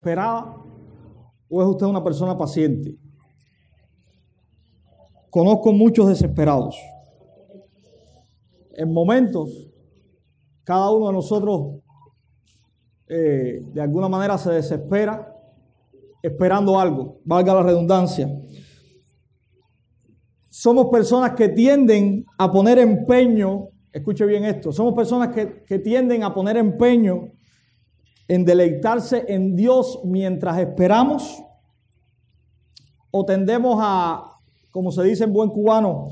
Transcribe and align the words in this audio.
desesperada 0.00 0.56
o 1.48 1.62
es 1.62 1.68
usted 1.68 1.86
una 1.86 2.02
persona 2.02 2.36
paciente? 2.36 2.96
Conozco 5.28 5.72
muchos 5.72 6.08
desesperados. 6.08 6.76
En 8.72 8.92
momentos, 8.92 9.50
cada 10.64 10.90
uno 10.90 11.08
de 11.08 11.12
nosotros 11.12 11.82
eh, 13.08 13.60
de 13.62 13.80
alguna 13.80 14.08
manera 14.08 14.38
se 14.38 14.52
desespera 14.52 15.36
esperando 16.22 16.78
algo, 16.78 17.18
valga 17.24 17.54
la 17.54 17.62
redundancia. 17.62 18.28
Somos 20.48 20.88
personas 20.90 21.32
que 21.32 21.48
tienden 21.48 22.24
a 22.38 22.50
poner 22.50 22.78
empeño, 22.78 23.68
escuche 23.92 24.24
bien 24.24 24.44
esto, 24.44 24.72
somos 24.72 24.94
personas 24.94 25.28
que, 25.34 25.62
que 25.64 25.78
tienden 25.78 26.22
a 26.22 26.32
poner 26.34 26.56
empeño 26.56 27.32
en 28.30 28.44
deleitarse 28.44 29.24
en 29.26 29.56
Dios 29.56 30.02
mientras 30.04 30.56
esperamos 30.60 31.42
o 33.10 33.24
tendemos 33.24 33.76
a, 33.80 34.38
como 34.70 34.92
se 34.92 35.02
dice 35.02 35.24
en 35.24 35.32
buen 35.32 35.50
cubano, 35.50 36.10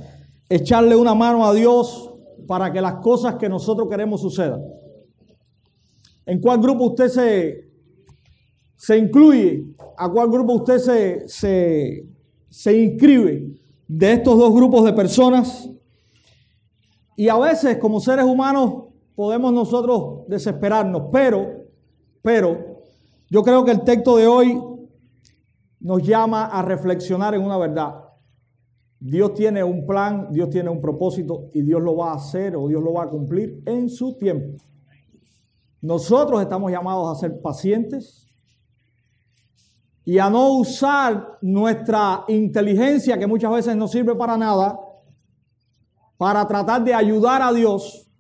echarle 0.49 0.97
una 0.97 1.15
mano 1.15 1.47
a 1.47 1.55
Dios 1.55 2.13
para 2.49 2.73
que 2.73 2.81
las 2.81 2.95
cosas 2.95 3.37
que 3.37 3.49
nosotros 3.49 3.89
queremos 3.89 4.21
sucedan. 4.21 4.61
¿En 6.27 6.41
cuál 6.41 6.59
grupo 6.59 6.87
usted 6.87 7.07
se, 7.07 7.71
se 8.75 8.99
incluye? 8.99 9.67
¿A 9.97 10.11
cuál 10.11 10.29
grupo 10.29 10.55
usted 10.55 10.79
se, 10.79 11.29
se, 11.29 12.05
se 12.49 12.77
inscribe 12.77 13.47
de 13.87 14.13
estos 14.15 14.37
dos 14.37 14.53
grupos 14.53 14.85
de 14.85 14.93
personas? 14.93 15.71
Y 17.15 17.29
a 17.29 17.39
veces 17.39 17.79
como 17.79 18.01
seres 18.01 18.25
humanos 18.25 18.87
podemos 19.15 19.53
nosotros 19.53 20.27
desesperarnos, 20.27 21.11
pero, 21.13 21.58
pero 22.23 22.83
yo 23.29 23.43
creo 23.43 23.65
que 23.65 23.71
el 23.71 23.83
texto 23.83 24.17
de 24.17 24.27
hoy 24.27 24.61
nos 25.81 26.03
llama 26.03 26.47
a 26.47 26.63
reflexionar 26.63 27.35
en 27.35 27.43
una 27.43 27.59
verdad. 27.59 28.05
Dios 29.01 29.35
tiene 29.35 29.63
un 29.63 29.87
plan, 29.87 30.29
Dios 30.33 30.51
tiene 30.51 30.71
un 30.71 30.81
propósito 30.81 31.51
y 31.53 31.63
Dios 31.63 31.81
lo 31.81 31.97
va 31.97 32.13
a 32.13 32.17
hacer 32.17 32.57
o 32.57 32.67
Dios 32.67 32.83
lo 32.83 32.95
va 32.95 33.05
a 33.05 33.09
cumplir 33.09 33.63
en 33.67 33.89
su 33.89 34.17
tiempo. 34.17 34.63
Nosotros 35.81 36.41
estamos 36.41 36.73
llamados 36.73 37.17
a 37.17 37.21
ser 37.21 37.41
pacientes 37.41 38.27
y 40.05 40.19
a 40.19 40.29
no 40.29 40.55
usar 40.55 41.39
nuestra 41.43 42.25
inteligencia, 42.29 43.19
que 43.19 43.27
muchas 43.27 43.53
veces 43.53 43.77
no 43.77 43.87
sirve 43.87 44.17
para 44.17 44.37
nada, 44.37 44.81
para 46.17 46.49
tratar 46.49 46.83
de 46.83 46.95
ayudar 46.95 47.43
a 47.43 47.53
Dios, 47.53 48.11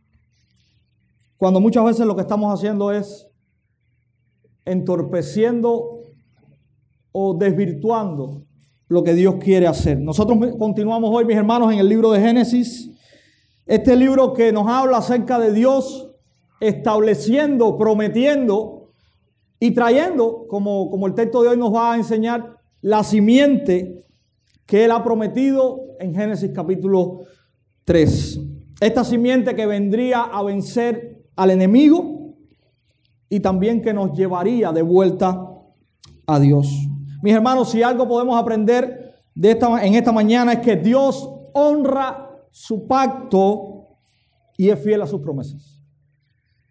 cuando 1.36 1.60
muchas 1.60 1.84
veces 1.84 2.06
lo 2.06 2.14
que 2.14 2.22
estamos 2.22 2.52
haciendo 2.52 2.92
es 2.92 3.27
entorpeciendo 4.70 6.02
o 7.12 7.34
desvirtuando 7.34 8.42
lo 8.88 9.04
que 9.04 9.14
Dios 9.14 9.36
quiere 9.36 9.66
hacer. 9.66 9.98
Nosotros 9.98 10.38
continuamos 10.58 11.10
hoy, 11.12 11.24
mis 11.24 11.36
hermanos, 11.36 11.72
en 11.72 11.78
el 11.78 11.88
libro 11.88 12.10
de 12.10 12.20
Génesis. 12.20 12.90
Este 13.66 13.96
libro 13.96 14.32
que 14.32 14.52
nos 14.52 14.66
habla 14.66 14.98
acerca 14.98 15.38
de 15.38 15.52
Dios 15.52 16.10
estableciendo, 16.60 17.76
prometiendo 17.76 18.90
y 19.60 19.72
trayendo, 19.72 20.46
como, 20.48 20.90
como 20.90 21.06
el 21.06 21.14
texto 21.14 21.42
de 21.42 21.48
hoy 21.48 21.56
nos 21.56 21.74
va 21.74 21.92
a 21.92 21.96
enseñar, 21.96 22.56
la 22.80 23.04
simiente 23.04 24.06
que 24.64 24.84
Él 24.84 24.90
ha 24.90 25.02
prometido 25.02 25.80
en 25.98 26.14
Génesis 26.14 26.50
capítulo 26.54 27.20
3. 27.84 28.40
Esta 28.80 29.04
simiente 29.04 29.54
que 29.54 29.66
vendría 29.66 30.22
a 30.22 30.42
vencer 30.42 31.24
al 31.36 31.50
enemigo 31.50 32.17
y 33.28 33.40
también 33.40 33.82
que 33.82 33.92
nos 33.92 34.16
llevaría 34.16 34.72
de 34.72 34.82
vuelta 34.82 35.48
a 36.26 36.40
Dios. 36.40 36.68
Mis 37.22 37.34
hermanos, 37.34 37.70
si 37.70 37.82
algo 37.82 38.06
podemos 38.06 38.38
aprender 38.40 39.14
en 39.34 39.94
esta 39.94 40.12
mañana 40.12 40.54
es 40.54 40.58
que 40.60 40.76
Dios 40.76 41.28
honra 41.52 42.30
su 42.50 42.86
pacto 42.86 43.88
y 44.56 44.70
es 44.70 44.82
fiel 44.82 45.02
a 45.02 45.06
sus 45.06 45.20
promesas. 45.20 45.80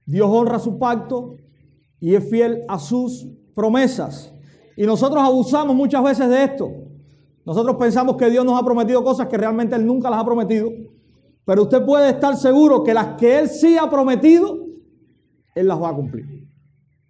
Dios 0.05 0.29
honra 0.29 0.59
su 0.59 0.77
pacto 0.77 1.35
y 1.99 2.15
es 2.15 2.29
fiel 2.29 2.63
a 2.67 2.79
sus 2.79 3.27
promesas. 3.55 4.33
Y 4.75 4.85
nosotros 4.85 5.23
abusamos 5.23 5.75
muchas 5.75 6.03
veces 6.03 6.29
de 6.29 6.43
esto. 6.43 6.69
Nosotros 7.45 7.77
pensamos 7.77 8.17
que 8.17 8.29
Dios 8.29 8.45
nos 8.45 8.59
ha 8.59 8.63
prometido 8.63 9.03
cosas 9.03 9.27
que 9.27 9.37
realmente 9.37 9.75
Él 9.75 9.85
nunca 9.85 10.09
las 10.09 10.19
ha 10.19 10.25
prometido. 10.25 10.69
Pero 11.45 11.63
usted 11.63 11.85
puede 11.85 12.09
estar 12.09 12.35
seguro 12.35 12.83
que 12.83 12.93
las 12.93 13.15
que 13.15 13.39
Él 13.39 13.49
sí 13.49 13.77
ha 13.77 13.89
prometido, 13.89 14.65
Él 15.55 15.67
las 15.67 15.81
va 15.81 15.89
a 15.89 15.95
cumplir. 15.95 16.36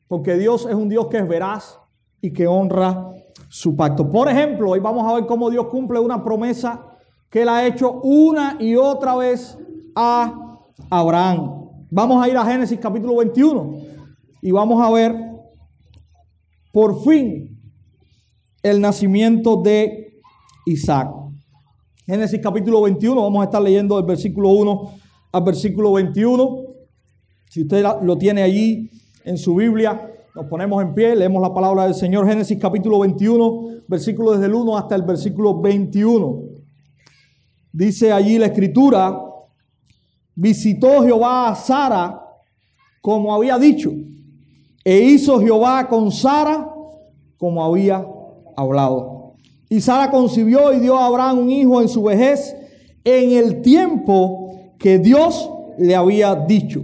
Porque 0.07 0.38
Dios 0.38 0.66
es 0.69 0.75
un 0.75 0.90
Dios 0.90 1.07
que 1.07 1.18
es 1.18 1.28
veraz 1.28 1.79
y 2.22 2.31
que 2.31 2.47
honra 2.47 3.12
su 3.50 3.75
pacto. 3.75 4.09
Por 4.09 4.29
ejemplo, 4.29 4.72
hoy 4.72 4.79
vamos 4.79 5.09
a 5.09 5.16
ver 5.16 5.25
cómo 5.25 5.50
Dios 5.50 5.68
cumple 5.68 6.00
una 6.00 6.23
promesa 6.23 6.85
que 7.29 7.41
Él 7.41 7.50
ha 7.50 7.66
hecho 7.66 8.00
una 8.01 8.57
y 8.59 8.75
otra 8.75 9.16
vez 9.16 9.57
a 9.95 10.59
Abraham. 10.90 11.69
Vamos 11.90 12.23
a 12.23 12.29
ir 12.29 12.38
a 12.38 12.45
Génesis 12.45 12.79
capítulo 12.79 13.18
21 13.18 13.79
y 14.41 14.51
vamos 14.51 14.81
a 14.81 14.90
ver 14.91 15.16
por 16.72 17.03
fin 17.03 17.59
el 18.63 18.81
nacimiento 18.81 19.62
de 19.62 20.22
Isaac. 20.66 21.09
Génesis 22.06 22.39
capítulo 22.41 22.81
21, 22.84 23.22
vamos 23.22 23.41
a 23.41 23.45
estar 23.45 23.62
leyendo 23.62 23.97
del 23.97 24.06
versículo 24.06 24.50
1 24.50 24.91
al 25.34 25.44
versículo 25.44 25.94
21. 25.94 26.63
Si 27.50 27.62
usted 27.63 27.85
lo 28.01 28.18
tiene 28.18 28.44
allí 28.44 28.89
en 29.28 29.38
su 29.38 29.56
Biblia, 29.56 30.10
nos 30.34 30.46
ponemos 30.46 30.82
en 30.82 30.94
pie, 30.94 31.14
leemos 31.14 31.42
la 31.42 31.54
palabra 31.54 31.84
del 31.84 31.94
Señor. 31.94 32.26
Génesis 32.26 32.58
capítulo 32.58 33.00
21, 33.00 33.84
versículo 33.88 34.32
desde 34.32 34.46
el 34.46 34.54
1 34.54 34.78
hasta 34.78 34.96
el 34.96 35.02
versículo 35.02 35.60
21. 35.60 36.44
Dice 37.74 38.14
allí 38.14 38.38
la 38.38 38.46
escritura, 38.46 39.20
visitó 40.34 41.04
Jehová 41.04 41.50
a 41.50 41.56
Sara 41.56 42.24
como 43.02 43.34
había 43.36 43.58
dicho, 43.58 43.92
e 44.84 45.00
hizo 45.00 45.42
Jehová 45.42 45.88
con 45.90 46.10
Sara 46.10 46.74
como 47.38 47.64
había 47.64 48.06
hablado. 48.56 49.34
Y 49.70 49.82
Sara 49.82 50.10
concibió 50.10 50.72
y 50.72 50.80
dio 50.80 50.98
a 50.98 51.08
Abraham 51.08 51.40
un 51.40 51.52
hijo 51.52 51.82
en 51.82 51.90
su 51.90 52.04
vejez 52.04 52.56
en 53.04 53.32
el 53.32 53.62
tiempo 53.62 54.52
que 54.80 55.00
Dios 55.00 55.50
le 55.78 55.96
había 55.96 56.34
dicho. 56.34 56.82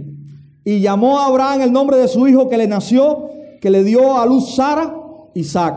Y 0.64 0.80
llamó 0.80 1.18
a 1.18 1.26
Abraham 1.26 1.60
el 1.60 1.72
nombre 1.72 1.98
de 1.98 2.08
su 2.08 2.26
hijo 2.26 2.48
que 2.48 2.56
le 2.56 2.66
nació, 2.66 3.28
que 3.60 3.70
le 3.70 3.84
dio 3.84 4.18
a 4.18 4.24
luz 4.24 4.54
Sara, 4.54 4.94
Isaac. 5.34 5.76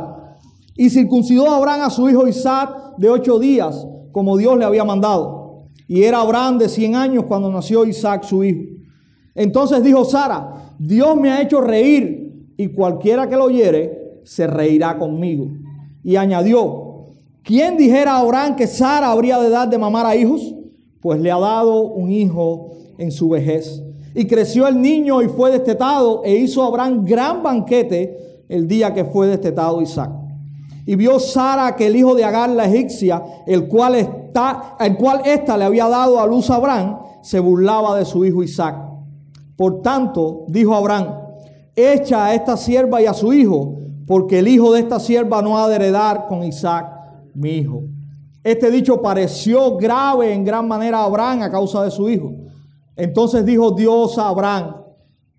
Y 0.76 0.90
circuncidó 0.90 1.50
a 1.50 1.58
Abraham 1.58 1.82
a 1.84 1.90
su 1.90 2.10
hijo 2.10 2.28
Isaac 2.28 2.96
de 2.98 3.10
ocho 3.10 3.38
días, 3.40 3.86
como 4.12 4.38
Dios 4.38 4.58
le 4.58 4.66
había 4.66 4.86
mandado. 4.86 5.68
Y 5.88 6.04
era 6.04 6.22
Abraham 6.22 6.58
de 6.58 6.70
100 6.70 6.96
años 6.96 7.26
cuando 7.28 7.52
nació 7.52 7.86
Isaac 7.86 8.24
su 8.24 8.44
hijo. 8.44 8.64
Entonces 9.36 9.84
dijo 9.84 10.06
Sara, 10.06 10.74
Dios 10.80 11.16
me 11.16 11.32
ha 11.32 11.42
hecho 11.42 11.62
reír 11.62 12.52
y 12.58 12.68
cualquiera 12.70 13.30
que 13.30 13.36
lo 13.36 13.46
oyere 13.46 14.22
se 14.24 14.48
reirá 14.48 14.98
conmigo. 14.98 15.48
Y 16.04 16.16
añadió, 16.16 17.14
¿quién 17.44 17.78
dijera 17.78 18.14
a 18.14 18.20
Abraham 18.20 18.56
que 18.56 18.68
Sara 18.68 19.12
habría 19.12 19.40
de 19.40 19.50
dar 19.50 19.70
de 19.70 19.78
mamar 19.78 20.06
a 20.06 20.16
hijos? 20.16 20.56
Pues 21.02 21.20
le 21.22 21.32
ha 21.32 21.40
dado 21.40 21.82
un 21.82 22.12
hijo 22.12 22.72
en 22.98 23.12
su 23.12 23.30
vejez. 23.30 23.84
Y 24.16 24.26
creció 24.26 24.68
el 24.68 24.82
niño 24.82 25.22
y 25.22 25.28
fue 25.28 25.52
destetado 25.52 26.24
e 26.24 26.36
hizo 26.36 26.64
Abraham 26.64 27.06
gran 27.06 27.44
banquete 27.44 28.46
el 28.50 28.68
día 28.68 28.94
que 28.94 29.06
fue 29.06 29.28
destetado 29.28 29.82
Isaac. 29.82 30.12
Y 30.86 30.96
vio 30.96 31.20
Sara 31.20 31.76
que 31.76 31.88
el 31.88 31.96
hijo 31.96 32.16
de 32.16 32.24
Agar 32.24 32.50
la 32.50 32.66
egipcia, 32.66 33.22
el 33.46 33.68
cual 33.68 33.96
está, 33.96 34.76
el 34.80 34.96
cual 34.96 35.22
ésta 35.26 35.58
le 35.58 35.66
había 35.66 35.88
dado 35.90 36.20
a 36.20 36.26
luz 36.26 36.50
a 36.50 36.56
Abraham, 36.56 37.00
se 37.22 37.40
burlaba 37.40 37.98
de 37.98 38.06
su 38.06 38.24
hijo 38.24 38.42
Isaac. 38.42 38.78
Por 39.58 39.82
tanto, 39.82 40.46
dijo 40.48 40.74
Abraham, 40.74 41.14
echa 41.76 42.28
a 42.28 42.34
esta 42.34 42.56
sierva 42.56 43.02
y 43.02 43.06
a 43.06 43.14
su 43.14 43.34
hijo, 43.34 43.76
porque 44.06 44.40
el 44.40 44.48
hijo 44.48 44.72
de 44.72 44.80
esta 44.80 45.00
sierva 45.00 45.42
no 45.42 45.58
ha 45.58 45.68
de 45.68 45.76
heredar 45.76 46.28
con 46.28 46.44
Isaac, 46.44 46.90
mi 47.34 47.50
hijo. 47.50 47.84
Este 48.44 48.72
dicho 48.72 49.02
pareció 49.02 49.76
grave 49.76 50.32
en 50.32 50.46
gran 50.46 50.68
manera 50.70 51.00
a 51.00 51.04
Abraham 51.04 51.42
a 51.42 51.52
causa 51.52 51.84
de 51.84 51.92
su 51.92 52.10
hijo. 52.10 52.32
Entonces 52.98 53.46
dijo 53.46 53.72
Dios 53.72 54.18
a 54.18 54.30
Abraham, 54.30 54.76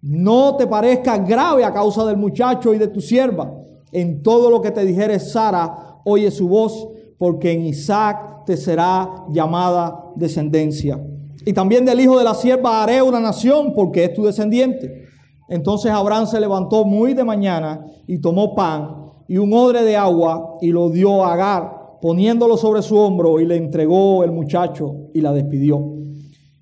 no 0.00 0.56
te 0.56 0.66
parezca 0.66 1.18
grave 1.18 1.64
a 1.64 1.72
causa 1.72 2.06
del 2.06 2.16
muchacho 2.16 2.72
y 2.72 2.78
de 2.78 2.88
tu 2.88 3.00
sierva 3.00 3.58
en 3.92 4.22
todo 4.22 4.50
lo 4.50 4.60
que 4.60 4.70
te 4.70 4.84
dijere 4.84 5.18
Sara, 5.18 6.00
oye 6.04 6.30
su 6.30 6.48
voz, 6.48 6.88
porque 7.18 7.52
en 7.52 7.66
Isaac 7.66 8.44
te 8.44 8.56
será 8.56 9.24
llamada 9.30 10.04
descendencia. 10.14 11.00
Y 11.44 11.52
también 11.52 11.84
del 11.84 12.00
hijo 12.00 12.18
de 12.18 12.24
la 12.24 12.34
sierva 12.34 12.82
haré 12.82 13.02
una 13.02 13.20
nación, 13.20 13.74
porque 13.74 14.04
es 14.04 14.14
tu 14.14 14.24
descendiente. 14.24 15.06
Entonces 15.48 15.90
Abraham 15.90 16.26
se 16.26 16.40
levantó 16.40 16.84
muy 16.84 17.14
de 17.14 17.24
mañana 17.24 17.84
y 18.06 18.18
tomó 18.18 18.54
pan 18.54 18.96
y 19.26 19.38
un 19.38 19.52
odre 19.52 19.82
de 19.82 19.96
agua 19.96 20.58
y 20.60 20.68
lo 20.68 20.90
dio 20.90 21.24
a 21.24 21.32
Agar, 21.32 21.98
poniéndolo 22.02 22.56
sobre 22.56 22.82
su 22.82 22.96
hombro 22.96 23.40
y 23.40 23.46
le 23.46 23.56
entregó 23.56 24.24
el 24.24 24.32
muchacho 24.32 25.08
y 25.14 25.20
la 25.20 25.32
despidió. 25.32 25.98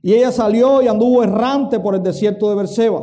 Y 0.06 0.14
ella 0.14 0.30
salió 0.30 0.82
y 0.82 0.86
anduvo 0.86 1.24
errante 1.24 1.80
por 1.80 1.96
el 1.96 2.00
desierto 2.00 2.48
de 2.48 2.54
Berseba. 2.54 3.02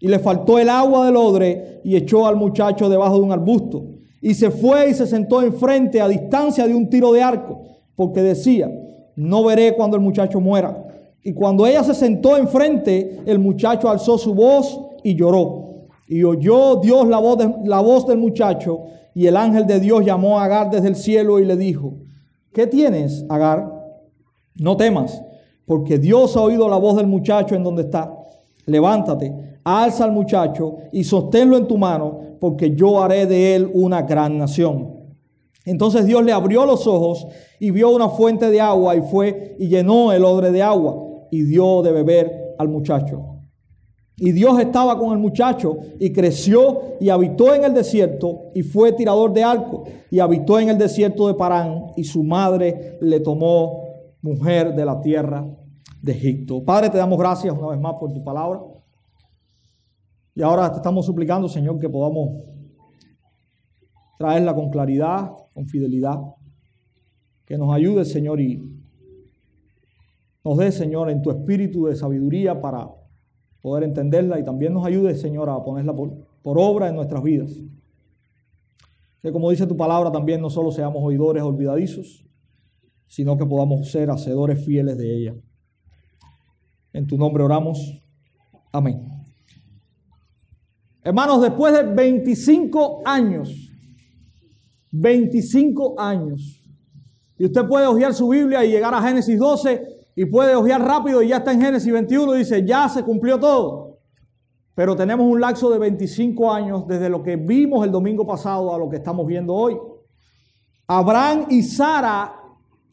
Y 0.00 0.08
le 0.08 0.18
faltó 0.18 0.58
el 0.58 0.68
agua 0.68 1.06
del 1.06 1.14
odre 1.14 1.80
y 1.84 1.94
echó 1.94 2.26
al 2.26 2.34
muchacho 2.34 2.88
debajo 2.88 3.18
de 3.18 3.22
un 3.22 3.30
arbusto. 3.30 3.84
Y 4.20 4.34
se 4.34 4.50
fue 4.50 4.90
y 4.90 4.94
se 4.94 5.06
sentó 5.06 5.42
enfrente 5.42 6.00
a 6.00 6.08
distancia 6.08 6.66
de 6.66 6.74
un 6.74 6.90
tiro 6.90 7.12
de 7.12 7.22
arco, 7.22 7.60
porque 7.94 8.20
decía, 8.20 8.68
no 9.14 9.44
veré 9.44 9.76
cuando 9.76 9.96
el 9.96 10.02
muchacho 10.02 10.40
muera. 10.40 10.84
Y 11.22 11.34
cuando 11.34 11.68
ella 11.68 11.84
se 11.84 11.94
sentó 11.94 12.36
enfrente, 12.36 13.20
el 13.26 13.38
muchacho 13.38 13.88
alzó 13.88 14.18
su 14.18 14.34
voz 14.34 14.80
y 15.04 15.14
lloró. 15.14 15.84
Y 16.08 16.24
oyó 16.24 16.80
Dios 16.82 17.06
la 17.06 17.18
voz, 17.18 17.38
la 17.64 17.78
voz 17.78 18.08
del 18.08 18.18
muchacho, 18.18 18.80
y 19.14 19.28
el 19.28 19.36
ángel 19.36 19.68
de 19.68 19.78
Dios 19.78 20.04
llamó 20.04 20.40
a 20.40 20.46
Agar 20.46 20.68
desde 20.68 20.88
el 20.88 20.96
cielo 20.96 21.38
y 21.38 21.44
le 21.44 21.56
dijo, 21.56 21.94
¿qué 22.52 22.66
tienes, 22.66 23.24
Agar? 23.28 23.72
No 24.56 24.76
temas, 24.76 25.22
porque 25.66 25.98
Dios 25.98 26.36
ha 26.36 26.42
oído 26.42 26.68
la 26.68 26.76
voz 26.76 26.96
del 26.96 27.06
muchacho 27.06 27.54
en 27.54 27.62
donde 27.62 27.82
está. 27.82 28.12
Levántate, 28.66 29.58
alza 29.64 30.04
al 30.04 30.12
muchacho 30.12 30.76
y 30.92 31.04
sosténlo 31.04 31.56
en 31.56 31.66
tu 31.66 31.78
mano, 31.78 32.20
porque 32.40 32.74
yo 32.74 33.02
haré 33.02 33.26
de 33.26 33.54
él 33.54 33.70
una 33.72 34.02
gran 34.02 34.38
nación. 34.38 34.94
Entonces 35.64 36.04
Dios 36.04 36.22
le 36.24 36.32
abrió 36.32 36.66
los 36.66 36.86
ojos 36.86 37.26
y 37.58 37.70
vio 37.70 37.90
una 37.90 38.10
fuente 38.10 38.50
de 38.50 38.60
agua 38.60 38.96
y 38.96 39.00
fue 39.00 39.56
y 39.58 39.68
llenó 39.68 40.12
el 40.12 40.24
odre 40.24 40.50
de 40.50 40.62
agua 40.62 41.26
y 41.30 41.42
dio 41.42 41.82
de 41.82 41.92
beber 41.92 42.54
al 42.58 42.68
muchacho. 42.68 43.34
Y 44.16 44.30
Dios 44.30 44.60
estaba 44.60 44.96
con 44.96 45.12
el 45.12 45.18
muchacho 45.18 45.76
y 45.98 46.12
creció 46.12 46.82
y 47.00 47.08
habitó 47.08 47.52
en 47.52 47.64
el 47.64 47.74
desierto 47.74 48.52
y 48.54 48.62
fue 48.62 48.92
tirador 48.92 49.32
de 49.32 49.42
arco 49.42 49.84
y 50.10 50.20
habitó 50.20 50.60
en 50.60 50.68
el 50.68 50.78
desierto 50.78 51.26
de 51.26 51.34
Parán 51.34 51.86
y 51.96 52.04
su 52.04 52.22
madre 52.22 52.98
le 53.00 53.18
tomó 53.20 53.83
mujer 54.24 54.74
de 54.74 54.86
la 54.86 55.02
tierra 55.02 55.46
de 56.00 56.12
Egipto. 56.12 56.64
Padre, 56.64 56.88
te 56.88 56.96
damos 56.96 57.18
gracias 57.18 57.54
una 57.54 57.68
vez 57.68 57.78
más 57.78 57.94
por 58.00 58.10
tu 58.10 58.24
palabra. 58.24 58.58
Y 60.34 60.40
ahora 60.40 60.70
te 60.70 60.78
estamos 60.78 61.04
suplicando, 61.04 61.46
Señor, 61.46 61.78
que 61.78 61.90
podamos 61.90 62.42
traerla 64.18 64.54
con 64.54 64.70
claridad, 64.70 65.30
con 65.52 65.66
fidelidad. 65.66 66.18
Que 67.44 67.58
nos 67.58 67.74
ayude, 67.74 68.06
Señor, 68.06 68.40
y 68.40 68.62
nos 70.42 70.56
dé, 70.56 70.72
Señor, 70.72 71.10
en 71.10 71.20
tu 71.20 71.30
espíritu 71.30 71.84
de 71.84 71.94
sabiduría 71.94 72.58
para 72.62 72.88
poder 73.60 73.84
entenderla 73.84 74.40
y 74.40 74.44
también 74.44 74.72
nos 74.72 74.86
ayude, 74.86 75.14
Señor, 75.16 75.50
a 75.50 75.62
ponerla 75.62 75.94
por, 75.94 76.26
por 76.42 76.58
obra 76.58 76.88
en 76.88 76.96
nuestras 76.96 77.22
vidas. 77.22 77.60
Que 79.20 79.30
como 79.30 79.50
dice 79.50 79.66
tu 79.66 79.76
palabra, 79.76 80.10
también 80.10 80.40
no 80.40 80.48
solo 80.48 80.72
seamos 80.72 81.02
oidores 81.02 81.42
olvidadizos, 81.42 82.24
sino 83.14 83.38
que 83.38 83.46
podamos 83.46 83.92
ser 83.92 84.10
hacedores 84.10 84.64
fieles 84.64 84.98
de 84.98 85.16
ella. 85.16 85.34
En 86.92 87.06
tu 87.06 87.16
nombre 87.16 87.44
oramos. 87.44 88.02
Amén. 88.72 89.08
Hermanos, 91.00 91.40
después 91.40 91.72
de 91.74 91.84
25 91.84 93.02
años, 93.04 93.70
25 94.90 95.94
años, 95.96 96.60
y 97.38 97.44
usted 97.44 97.64
puede 97.68 97.86
hojear 97.86 98.12
su 98.14 98.28
Biblia 98.30 98.64
y 98.64 98.72
llegar 98.72 98.92
a 98.92 99.00
Génesis 99.00 99.38
12 99.38 99.82
y 100.16 100.24
puede 100.24 100.56
ojear 100.56 100.82
rápido 100.82 101.22
y 101.22 101.28
ya 101.28 101.36
está 101.36 101.52
en 101.52 101.60
Génesis 101.60 101.92
21 101.92 102.34
y 102.34 102.38
dice, 102.38 102.66
ya 102.66 102.88
se 102.88 103.04
cumplió 103.04 103.38
todo. 103.38 104.00
Pero 104.74 104.96
tenemos 104.96 105.24
un 105.24 105.40
lapso 105.40 105.70
de 105.70 105.78
25 105.78 106.52
años 106.52 106.84
desde 106.88 107.08
lo 107.08 107.22
que 107.22 107.36
vimos 107.36 107.86
el 107.86 107.92
domingo 107.92 108.26
pasado 108.26 108.74
a 108.74 108.78
lo 108.78 108.88
que 108.88 108.96
estamos 108.96 109.24
viendo 109.24 109.54
hoy. 109.54 109.78
Abraham 110.88 111.46
y 111.48 111.62
Sara 111.62 112.40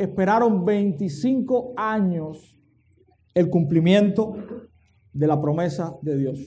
esperaron 0.04 0.66
25 0.66 1.74
años 1.78 2.58
el 3.34 3.50
cumplimiento 3.50 4.36
de 5.14 5.28
la 5.28 5.40
promesa 5.40 5.96
de 6.02 6.18
Dios. 6.18 6.40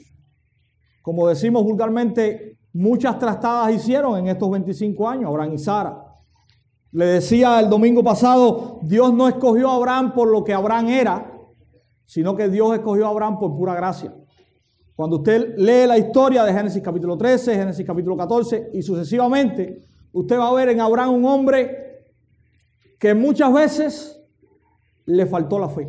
Como 1.02 1.28
decimos 1.28 1.64
vulgarmente, 1.64 2.58
muchas 2.72 3.18
trastadas 3.18 3.74
hicieron 3.74 4.18
en 4.18 4.28
estos 4.28 4.50
25 4.50 5.08
años 5.08 5.28
Abraham 5.28 5.52
y 5.54 5.58
Sara. 5.58 6.02
Le 6.92 7.06
decía 7.06 7.60
el 7.60 7.68
domingo 7.68 8.02
pasado, 8.02 8.80
Dios 8.82 9.12
no 9.12 9.28
escogió 9.28 9.70
a 9.70 9.76
Abraham 9.76 10.14
por 10.14 10.28
lo 10.28 10.44
que 10.44 10.54
Abraham 10.54 10.88
era, 10.88 11.32
sino 12.04 12.36
que 12.36 12.48
Dios 12.48 12.74
escogió 12.74 13.06
a 13.06 13.10
Abraham 13.10 13.38
por 13.38 13.56
pura 13.56 13.74
gracia. 13.74 14.14
Cuando 14.94 15.16
usted 15.16 15.56
lee 15.56 15.86
la 15.86 15.98
historia 15.98 16.44
de 16.44 16.52
Génesis 16.52 16.82
capítulo 16.82 17.18
13, 17.18 17.54
Génesis 17.56 17.84
capítulo 17.84 18.16
14 18.16 18.70
y 18.74 18.82
sucesivamente, 18.82 19.82
usted 20.12 20.38
va 20.38 20.48
a 20.48 20.54
ver 20.54 20.68
en 20.68 20.80
Abraham 20.80 21.14
un 21.14 21.24
hombre 21.24 21.93
que 23.04 23.12
muchas 23.12 23.52
veces 23.52 24.18
le 25.04 25.26
faltó 25.26 25.58
la 25.58 25.68
fe. 25.68 25.86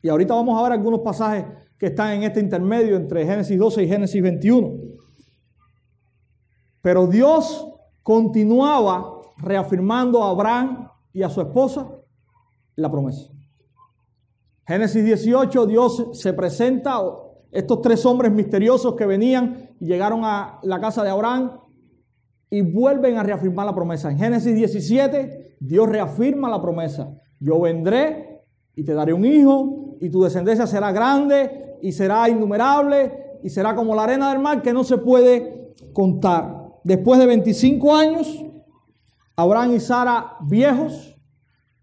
Y 0.00 0.08
ahorita 0.08 0.32
vamos 0.32 0.56
a 0.56 0.62
ver 0.62 0.70
algunos 0.70 1.00
pasajes 1.00 1.44
que 1.76 1.86
están 1.86 2.12
en 2.12 2.22
este 2.22 2.38
intermedio 2.38 2.94
entre 2.94 3.26
Génesis 3.26 3.58
12 3.58 3.82
y 3.82 3.88
Génesis 3.88 4.22
21. 4.22 4.74
Pero 6.80 7.08
Dios 7.08 7.68
continuaba 8.04 9.22
reafirmando 9.38 10.22
a 10.22 10.30
Abraham 10.30 10.88
y 11.12 11.24
a 11.24 11.28
su 11.28 11.40
esposa 11.40 11.90
la 12.76 12.88
promesa. 12.88 13.32
Génesis 14.68 15.04
18, 15.04 15.66
Dios 15.66 16.10
se 16.12 16.32
presenta, 16.32 17.00
estos 17.50 17.80
tres 17.82 18.06
hombres 18.06 18.30
misteriosos 18.30 18.94
que 18.94 19.04
venían 19.04 19.74
y 19.80 19.86
llegaron 19.86 20.24
a 20.24 20.60
la 20.62 20.80
casa 20.80 21.02
de 21.02 21.10
Abraham 21.10 21.58
y 22.50 22.60
vuelven 22.60 23.16
a 23.16 23.22
reafirmar 23.22 23.66
la 23.66 23.74
promesa. 23.74 24.10
En 24.10 24.18
Génesis 24.18 24.54
17, 24.54 25.56
Dios 25.60 25.88
reafirma 25.88 26.48
la 26.48 26.60
promesa. 26.60 27.12
Yo 27.40 27.60
vendré 27.60 28.42
y 28.76 28.84
te 28.84 28.94
daré 28.94 29.12
un 29.12 29.24
hijo 29.24 29.96
y 30.00 30.10
tu 30.10 30.22
descendencia 30.22 30.66
será 30.66 30.92
grande 30.92 31.76
y 31.82 31.92
será 31.92 32.28
innumerable 32.28 33.38
y 33.42 33.50
será 33.50 33.74
como 33.74 33.94
la 33.94 34.04
arena 34.04 34.30
del 34.30 34.40
mar 34.40 34.62
que 34.62 34.72
no 34.72 34.84
se 34.84 34.98
puede 34.98 35.74
contar. 35.92 36.64
Después 36.82 37.18
de 37.18 37.26
25 37.26 37.94
años, 37.94 38.44
Abraham 39.36 39.74
y 39.74 39.80
Sara, 39.80 40.36
viejos, 40.42 41.16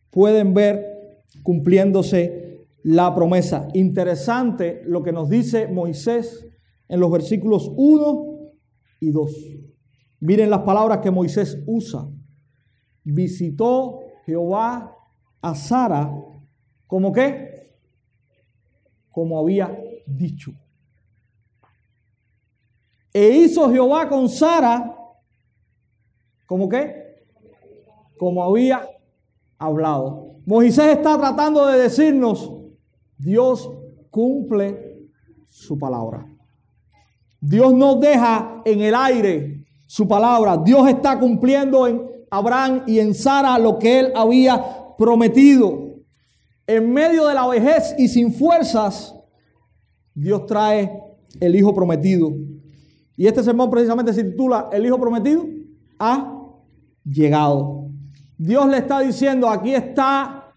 pueden 0.10 0.54
ver 0.54 1.24
cumpliéndose 1.44 2.68
la 2.84 3.14
promesa. 3.14 3.68
Interesante 3.74 4.82
lo 4.86 5.04
que 5.04 5.12
nos 5.12 5.30
dice 5.30 5.68
Moisés 5.68 6.48
en 6.88 7.00
los 7.00 7.12
versículos 7.12 7.72
1 7.76 8.38
y 9.00 9.12
2. 9.12 9.32
Miren 10.22 10.52
las 10.52 10.62
palabras 10.62 11.00
que 11.00 11.10
Moisés 11.10 11.58
usa. 11.66 12.08
Visitó 13.04 14.02
Jehová 14.26 14.96
a 15.42 15.56
Sara 15.56 16.14
como 16.86 17.12
que, 17.12 17.76
como 19.10 19.40
había 19.40 19.76
dicho. 20.06 20.52
E 23.12 23.30
hizo 23.30 23.72
Jehová 23.72 24.08
con 24.08 24.30
Sara 24.30 24.96
como 26.46 26.70
que, 26.70 27.26
como 28.20 28.44
había 28.44 28.88
hablado. 29.58 30.36
Moisés 30.46 30.98
está 30.98 31.18
tratando 31.18 31.66
de 31.66 31.80
decirnos, 31.80 32.52
Dios 33.18 33.72
cumple 34.12 35.10
su 35.48 35.80
palabra. 35.80 36.28
Dios 37.40 37.74
no 37.74 37.96
deja 37.96 38.62
en 38.66 38.82
el 38.82 38.94
aire 38.94 39.61
su 39.92 40.08
palabra. 40.08 40.56
Dios 40.56 40.88
está 40.88 41.20
cumpliendo 41.20 41.86
en 41.86 42.10
Abraham 42.30 42.84
y 42.88 43.00
en 43.00 43.14
Sara 43.14 43.60
lo 43.60 43.78
que 43.78 44.00
él 44.00 44.14
había 44.16 44.96
prometido. 44.98 45.98
En 46.66 46.94
medio 46.94 47.28
de 47.28 47.34
la 47.34 47.46
vejez 47.46 47.94
y 47.98 48.08
sin 48.08 48.32
fuerzas, 48.32 49.14
Dios 50.14 50.46
trae 50.46 50.98
el 51.42 51.58
hijo 51.58 51.74
prometido. 51.74 52.32
Y 53.18 53.28
este 53.28 53.44
sermón 53.44 53.70
precisamente 53.70 54.14
se 54.14 54.24
titula 54.24 54.70
El 54.72 54.86
hijo 54.86 54.98
prometido 54.98 55.46
ha 56.00 56.40
llegado. 57.04 57.90
Dios 58.38 58.70
le 58.70 58.78
está 58.78 59.02
diciendo, 59.02 59.50
aquí 59.50 59.76
está 59.76 60.54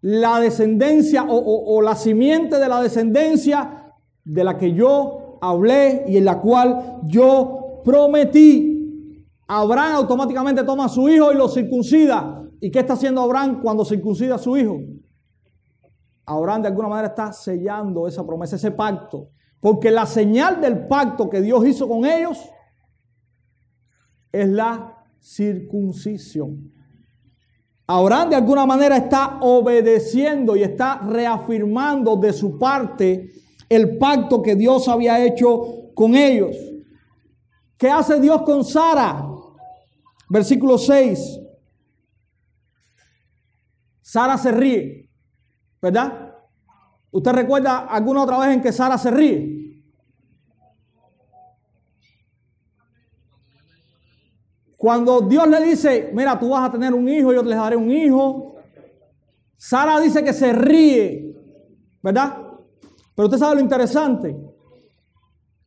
la 0.00 0.40
descendencia 0.40 1.24
o, 1.28 1.80
la 1.82 1.94
simiente 1.94 2.58
de 2.58 2.68
la 2.68 2.82
descendencia 2.82 3.92
de 4.24 4.42
la 4.42 4.58
que 4.58 4.74
yo 4.74 5.38
hablé 5.40 6.04
y 6.08 6.16
en 6.16 6.24
la 6.24 6.40
cual 6.40 6.98
yo 7.04 7.60
prometí. 7.84 8.71
Abraham 9.54 9.96
automáticamente 9.96 10.64
toma 10.64 10.86
a 10.86 10.88
su 10.88 11.06
hijo 11.10 11.30
y 11.30 11.36
lo 11.36 11.46
circuncida. 11.46 12.42
¿Y 12.58 12.70
qué 12.70 12.78
está 12.78 12.94
haciendo 12.94 13.20
Abraham 13.20 13.60
cuando 13.60 13.84
circuncida 13.84 14.36
a 14.36 14.38
su 14.38 14.56
hijo? 14.56 14.80
Abraham 16.24 16.62
de 16.62 16.68
alguna 16.68 16.88
manera 16.88 17.08
está 17.08 17.34
sellando 17.34 18.08
esa 18.08 18.26
promesa, 18.26 18.56
ese 18.56 18.70
pacto. 18.70 19.28
Porque 19.60 19.90
la 19.90 20.06
señal 20.06 20.58
del 20.58 20.86
pacto 20.86 21.28
que 21.28 21.42
Dios 21.42 21.66
hizo 21.66 21.86
con 21.86 22.06
ellos 22.06 22.38
es 24.32 24.48
la 24.48 25.04
circuncisión. 25.20 26.72
Abraham 27.86 28.30
de 28.30 28.36
alguna 28.36 28.64
manera 28.64 28.96
está 28.96 29.38
obedeciendo 29.42 30.56
y 30.56 30.62
está 30.62 30.98
reafirmando 31.00 32.16
de 32.16 32.32
su 32.32 32.58
parte 32.58 33.30
el 33.68 33.98
pacto 33.98 34.40
que 34.40 34.56
Dios 34.56 34.88
había 34.88 35.22
hecho 35.22 35.90
con 35.94 36.14
ellos. 36.14 36.56
¿Qué 37.76 37.90
hace 37.90 38.18
Dios 38.18 38.40
con 38.42 38.64
Sara? 38.64 39.28
Versículo 40.32 40.78
6. 40.78 41.40
Sara 44.00 44.38
se 44.38 44.50
ríe, 44.50 45.10
¿verdad? 45.78 46.34
¿Usted 47.10 47.32
recuerda 47.32 47.80
alguna 47.80 48.22
otra 48.22 48.38
vez 48.38 48.54
en 48.54 48.62
que 48.62 48.72
Sara 48.72 48.96
se 48.96 49.10
ríe? 49.10 49.82
Cuando 54.78 55.20
Dios 55.20 55.46
le 55.48 55.64
dice, 55.64 56.10
mira, 56.14 56.40
tú 56.40 56.48
vas 56.48 56.66
a 56.66 56.72
tener 56.72 56.94
un 56.94 57.06
hijo, 57.10 57.30
yo 57.34 57.42
te 57.42 57.50
les 57.50 57.58
daré 57.58 57.76
un 57.76 57.90
hijo. 57.90 58.56
Sara 59.58 60.00
dice 60.00 60.24
que 60.24 60.32
se 60.32 60.50
ríe, 60.54 61.36
¿verdad? 62.02 62.38
Pero 63.14 63.26
usted 63.26 63.38
sabe 63.38 63.56
lo 63.56 63.60
interesante, 63.60 64.34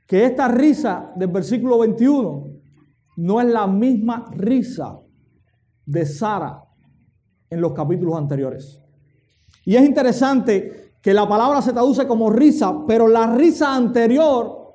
que 0.08 0.26
esta 0.26 0.48
risa 0.48 1.14
del 1.16 1.28
versículo 1.28 1.78
21 1.78 2.55
no 3.18 3.40
es 3.42 3.48
la 3.48 3.68
misma 3.68 4.26
risa 4.32 5.00
de 5.86 6.06
Sara 6.06 6.64
en 7.50 7.62
los 7.62 7.74
capítulos 7.74 8.18
anteriores. 8.18 8.82
Y 9.66 9.76
es 9.76 9.84
interesante 9.84 10.94
que 11.02 11.14
la 11.14 11.28
palabra 11.28 11.62
se 11.62 11.74
traduce 11.74 12.08
como 12.08 12.30
risa, 12.30 12.86
pero 12.88 13.08
la 13.08 13.36
risa 13.36 13.76
anterior 13.76 14.74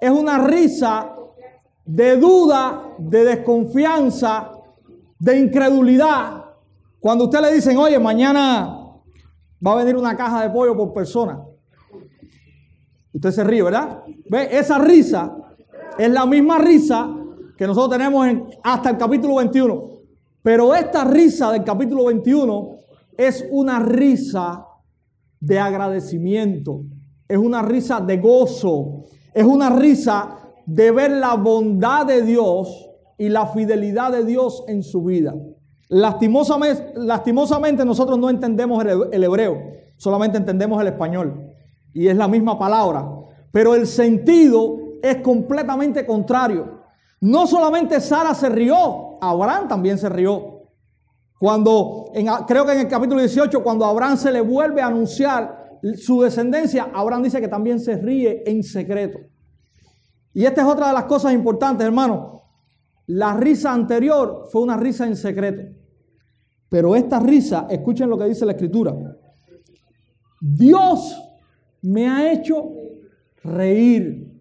es 0.00 0.10
una 0.10 0.38
risa 0.38 1.14
de 1.84 2.16
duda, 2.16 2.94
de 2.98 3.24
desconfianza, 3.24 4.52
de 5.18 5.38
incredulidad. 5.38 6.44
Cuando 7.00 7.24
usted 7.24 7.40
le 7.40 7.52
dicen, 7.52 7.76
oye, 7.78 7.98
mañana 7.98 8.78
va 9.64 9.72
a 9.72 9.76
venir 9.76 9.96
una 9.96 10.16
caja 10.16 10.42
de 10.42 10.50
pollo 10.50 10.76
por 10.76 10.92
persona. 10.92 11.40
Usted 13.12 13.30
se 13.30 13.44
ríe, 13.44 13.62
¿verdad? 13.62 14.02
¿Ve? 14.28 14.48
Esa 14.56 14.78
risa 14.78 15.36
es 15.98 16.10
la 16.10 16.26
misma 16.26 16.58
risa 16.58 17.21
que 17.62 17.68
nosotros 17.68 17.96
tenemos 17.96 18.26
en, 18.26 18.44
hasta 18.64 18.90
el 18.90 18.96
capítulo 18.96 19.36
21. 19.36 19.88
Pero 20.42 20.74
esta 20.74 21.04
risa 21.04 21.52
del 21.52 21.62
capítulo 21.62 22.06
21 22.06 22.76
es 23.16 23.46
una 23.52 23.78
risa 23.78 24.66
de 25.38 25.60
agradecimiento, 25.60 26.82
es 27.28 27.38
una 27.38 27.62
risa 27.62 28.00
de 28.00 28.16
gozo, 28.16 29.04
es 29.32 29.44
una 29.44 29.70
risa 29.70 30.38
de 30.66 30.90
ver 30.90 31.12
la 31.12 31.34
bondad 31.34 32.04
de 32.04 32.22
Dios 32.22 32.90
y 33.16 33.28
la 33.28 33.46
fidelidad 33.46 34.10
de 34.10 34.24
Dios 34.24 34.64
en 34.66 34.82
su 34.82 35.04
vida. 35.04 35.32
Lastimosamente, 35.88 36.94
lastimosamente 36.96 37.84
nosotros 37.84 38.18
no 38.18 38.28
entendemos 38.28 38.84
el, 39.12 39.22
hebreo, 39.22 39.56
solamente 39.96 40.36
entendemos 40.36 40.80
el 40.80 40.88
español. 40.88 41.54
Y 41.94 42.08
es 42.08 42.16
la 42.16 42.26
misma 42.26 42.58
palabra. 42.58 43.08
Pero 43.52 43.76
el 43.76 43.86
sentido 43.86 44.78
es 45.00 45.18
completamente 45.18 46.04
contrario. 46.04 46.81
No 47.22 47.46
solamente 47.46 48.00
Sara 48.00 48.34
se 48.34 48.48
rió, 48.48 49.18
Abraham 49.20 49.68
también 49.68 49.96
se 49.96 50.08
rió. 50.08 50.68
Cuando, 51.38 52.10
creo 52.48 52.66
que 52.66 52.72
en 52.72 52.80
el 52.80 52.88
capítulo 52.88 53.20
18, 53.20 53.62
cuando 53.62 53.84
Abraham 53.84 54.16
se 54.16 54.32
le 54.32 54.40
vuelve 54.40 54.82
a 54.82 54.88
anunciar 54.88 55.78
su 55.96 56.22
descendencia, 56.22 56.90
Abraham 56.92 57.22
dice 57.22 57.40
que 57.40 57.46
también 57.46 57.78
se 57.78 57.96
ríe 57.96 58.42
en 58.44 58.64
secreto. 58.64 59.20
Y 60.34 60.44
esta 60.44 60.62
es 60.62 60.66
otra 60.66 60.88
de 60.88 60.94
las 60.94 61.04
cosas 61.04 61.32
importantes, 61.32 61.86
hermano. 61.86 62.42
La 63.06 63.36
risa 63.36 63.72
anterior 63.72 64.48
fue 64.50 64.62
una 64.62 64.76
risa 64.76 65.06
en 65.06 65.16
secreto. 65.16 65.62
Pero 66.68 66.96
esta 66.96 67.20
risa, 67.20 67.68
escuchen 67.70 68.10
lo 68.10 68.18
que 68.18 68.24
dice 68.24 68.44
la 68.44 68.52
escritura. 68.52 68.94
Dios 70.40 71.22
me 71.82 72.08
ha 72.08 72.32
hecho 72.32 72.72
reír. 73.44 74.31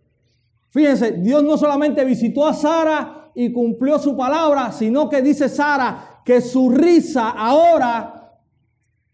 Fíjense, 0.71 1.11
Dios 1.11 1.43
no 1.43 1.57
solamente 1.57 2.03
visitó 2.05 2.45
a 2.45 2.53
Sara 2.53 3.29
y 3.35 3.51
cumplió 3.51 3.99
su 3.99 4.15
palabra, 4.15 4.71
sino 4.71 5.09
que 5.09 5.21
dice 5.21 5.49
Sara 5.49 6.21
que 6.23 6.39
su 6.39 6.69
risa 6.69 7.29
ahora 7.29 8.39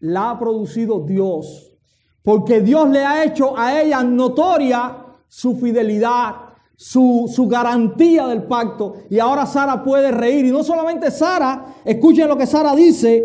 la 0.00 0.30
ha 0.30 0.38
producido 0.38 1.00
Dios. 1.00 1.72
Porque 2.22 2.60
Dios 2.60 2.88
le 2.90 3.04
ha 3.04 3.24
hecho 3.24 3.58
a 3.58 3.80
ella 3.80 4.04
notoria 4.04 5.04
su 5.26 5.56
fidelidad, 5.56 6.34
su, 6.76 7.26
garantía 7.48 8.28
del 8.28 8.44
pacto. 8.44 8.94
Y 9.10 9.18
ahora 9.18 9.46
Sara 9.46 9.82
puede 9.82 10.12
reír. 10.12 10.44
Y 10.44 10.52
no 10.52 10.62
solamente 10.62 11.10
Sara, 11.10 11.74
escuchen 11.84 12.28
lo 12.28 12.36
que 12.36 12.46
Sara 12.46 12.76
dice. 12.76 13.24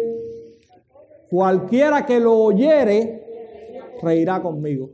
Cualquiera 1.30 2.06
que 2.06 2.20
lo 2.20 2.34
oyere, 2.34 3.92
reirá 4.02 4.42
conmigo. 4.42 4.90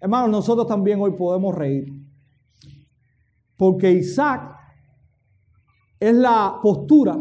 Hermanos, 0.00 0.30
nosotros 0.30 0.66
también 0.66 1.00
hoy 1.00 1.12
podemos 1.12 1.54
reír. 1.54 2.05
Porque 3.56 3.92
Isaac 3.92 4.56
es 5.98 6.14
la 6.14 6.58
postura 6.62 7.18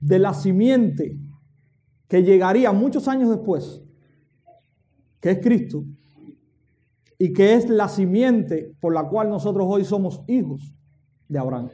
de 0.00 0.18
la 0.18 0.32
simiente 0.34 1.18
que 2.08 2.22
llegaría 2.22 2.72
muchos 2.72 3.08
años 3.08 3.28
después, 3.28 3.82
que 5.20 5.32
es 5.32 5.38
Cristo, 5.40 5.84
y 7.18 7.32
que 7.32 7.54
es 7.54 7.68
la 7.68 7.88
simiente 7.88 8.74
por 8.80 8.94
la 8.94 9.08
cual 9.08 9.28
nosotros 9.28 9.66
hoy 9.68 9.84
somos 9.84 10.22
hijos 10.28 10.74
de 11.28 11.38
Abraham. 11.38 11.70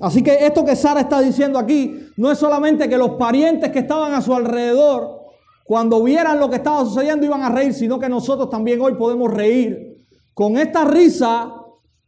Así 0.00 0.22
que 0.22 0.46
esto 0.46 0.64
que 0.64 0.76
Sara 0.76 1.00
está 1.00 1.20
diciendo 1.20 1.58
aquí 1.58 2.08
no 2.16 2.30
es 2.30 2.38
solamente 2.38 2.88
que 2.88 2.96
los 2.96 3.12
parientes 3.12 3.70
que 3.70 3.80
estaban 3.80 4.14
a 4.14 4.22
su 4.22 4.34
alrededor, 4.34 5.20
cuando 5.64 6.02
vieran 6.02 6.38
lo 6.38 6.48
que 6.48 6.56
estaba 6.56 6.84
sucediendo, 6.84 7.26
iban 7.26 7.42
a 7.42 7.50
reír, 7.50 7.74
sino 7.74 7.98
que 7.98 8.08
nosotros 8.08 8.48
también 8.48 8.80
hoy 8.80 8.94
podemos 8.94 9.32
reír 9.32 10.04
con 10.34 10.56
esta 10.56 10.84
risa 10.84 11.61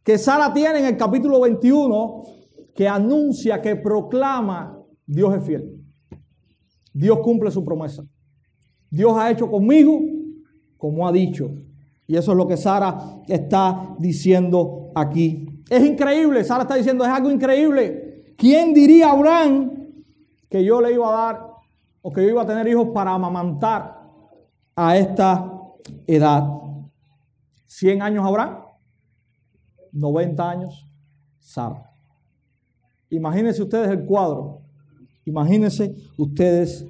que 0.05 0.19
Sara 0.19 0.53
tiene 0.53 0.81
en 0.81 0.85
el 0.85 0.97
capítulo 0.99 1.41
21, 1.41 2.23
que 2.75 2.87
anuncia, 2.87 3.63
que 3.63 3.75
proclama, 3.77 4.79
Dios 5.07 5.35
es 5.35 5.45
fiel. 5.45 5.81
Dios 6.93 7.19
cumple 7.21 7.51
su 7.51 7.65
promesa. 7.65 8.05
Dios 8.91 9.17
ha 9.17 9.31
hecho 9.31 9.51
conmigo 9.51 10.01
como 10.77 11.09
ha 11.09 11.13
dicho. 11.13 11.51
Y 12.07 12.17
eso 12.17 12.33
es 12.33 12.37
lo 12.37 12.47
que 12.47 12.59
Sara 12.59 13.23
está 13.27 13.97
diciendo 13.99 14.93
aquí. 14.95 15.63
Es 15.71 15.83
increíble, 15.83 16.45
Sara 16.45 16.63
está 16.63 16.75
diciendo, 16.75 17.05
es 17.05 17.11
algo 17.11 17.31
increíble. 17.31 18.35
¿Quién 18.37 18.75
diría 18.75 19.09
a 19.09 19.13
Abraham 19.13 19.73
que 20.51 20.63
yo 20.63 20.83
le 20.83 20.93
iba 20.93 21.09
a 21.09 21.33
dar 21.33 21.47
o 22.03 22.13
que 22.13 22.23
yo 22.23 22.29
iba 22.29 22.43
a 22.43 22.47
tener 22.47 22.69
hijos 22.69 22.89
para 22.93 23.13
amamantar 23.13 23.99
a 24.77 24.99
esta 24.99 25.51
edad? 26.07 26.47
¿100 27.67 28.03
años 28.03 28.27
Abraham? 28.27 28.65
90 29.95 30.51
años 30.51 30.87
Sara. 31.39 31.91
Imagínense 33.11 33.63
ustedes 33.63 33.89
el 33.89 34.05
cuadro. 34.05 34.61
Imagínense 35.25 35.95
ustedes 36.19 36.85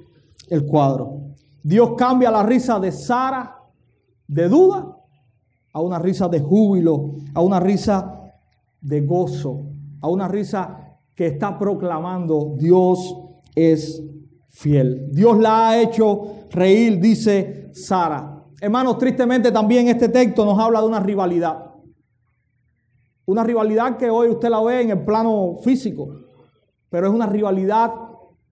el 0.49 0.65
cuadro. 0.65 1.21
Dios 1.63 1.91
cambia 1.97 2.31
la 2.31 2.43
risa 2.43 2.79
de 2.79 2.91
Sara 2.91 3.57
de 4.27 4.49
duda 4.49 4.97
a 5.73 5.81
una 5.81 5.99
risa 5.99 6.27
de 6.27 6.39
júbilo, 6.39 7.15
a 7.33 7.41
una 7.41 7.59
risa 7.59 8.21
de 8.81 9.01
gozo, 9.01 9.65
a 10.01 10.07
una 10.07 10.27
risa 10.27 10.97
que 11.13 11.27
está 11.27 11.57
proclamando 11.57 12.55
Dios 12.57 13.15
es 13.55 14.03
fiel. 14.47 15.09
Dios 15.11 15.37
la 15.39 15.69
ha 15.69 15.81
hecho 15.81 16.47
reír, 16.51 16.99
dice 16.99 17.69
Sara. 17.73 18.43
Hermanos, 18.59 18.97
tristemente 18.97 19.51
también 19.51 19.87
este 19.87 20.09
texto 20.09 20.45
nos 20.45 20.59
habla 20.59 20.81
de 20.81 20.87
una 20.87 20.99
rivalidad. 20.99 21.64
Una 23.25 23.43
rivalidad 23.43 23.97
que 23.97 24.09
hoy 24.09 24.29
usted 24.29 24.49
la 24.49 24.61
ve 24.61 24.81
en 24.81 24.91
el 24.91 25.03
plano 25.03 25.57
físico, 25.63 26.07
pero 26.89 27.07
es 27.07 27.13
una 27.13 27.25
rivalidad 27.25 27.91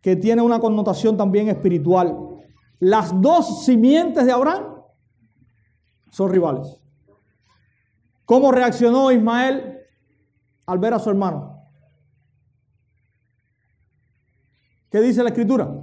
que 0.02 0.16
tiene 0.16 0.42
una 0.42 0.60
connotación 0.60 1.16
también 1.16 1.48
espiritual. 1.48 2.18
Las 2.80 3.20
dos 3.22 3.64
simientes 3.64 4.26
de 4.26 4.32
Abraham 4.32 4.82
son 6.12 6.32
rivales. 6.32 6.82
¿Cómo 8.26 8.52
reaccionó 8.52 9.12
Ismael 9.12 9.80
al 10.66 10.80
ver 10.80 10.94
a 10.94 11.00
su 11.00 11.10
hermano? 11.10 11.54
¿Qué 14.90 15.02
dice 15.02 15.24
la 15.24 15.30
escritura? 15.30 15.74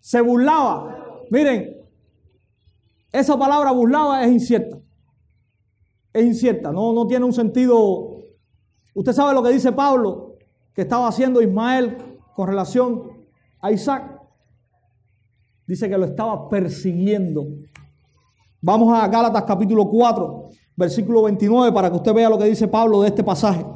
Se 0.00 0.20
burlaba. 0.20 1.22
Miren, 1.30 1.76
esa 3.12 3.38
palabra 3.38 3.70
burlaba 3.72 4.24
es 4.24 4.32
incierta. 4.32 4.78
Es 6.16 6.24
incierta, 6.24 6.72
no, 6.72 6.94
no 6.94 7.06
tiene 7.06 7.26
un 7.26 7.32
sentido. 7.34 8.22
Usted 8.94 9.12
sabe 9.12 9.34
lo 9.34 9.42
que 9.42 9.50
dice 9.50 9.70
Pablo, 9.70 10.38
que 10.72 10.80
estaba 10.80 11.08
haciendo 11.08 11.42
Ismael 11.42 11.98
con 12.34 12.48
relación 12.48 13.02
a 13.60 13.70
Isaac. 13.70 14.18
Dice 15.66 15.90
que 15.90 15.98
lo 15.98 16.06
estaba 16.06 16.48
persiguiendo. 16.48 17.44
Vamos 18.62 18.98
a 18.98 19.06
Gálatas 19.08 19.42
capítulo 19.42 19.86
4, 19.90 20.48
versículo 20.74 21.24
29, 21.24 21.70
para 21.70 21.90
que 21.90 21.96
usted 21.96 22.14
vea 22.14 22.30
lo 22.30 22.38
que 22.38 22.46
dice 22.46 22.66
Pablo 22.66 23.02
de 23.02 23.08
este 23.08 23.22
pasaje. 23.22 23.66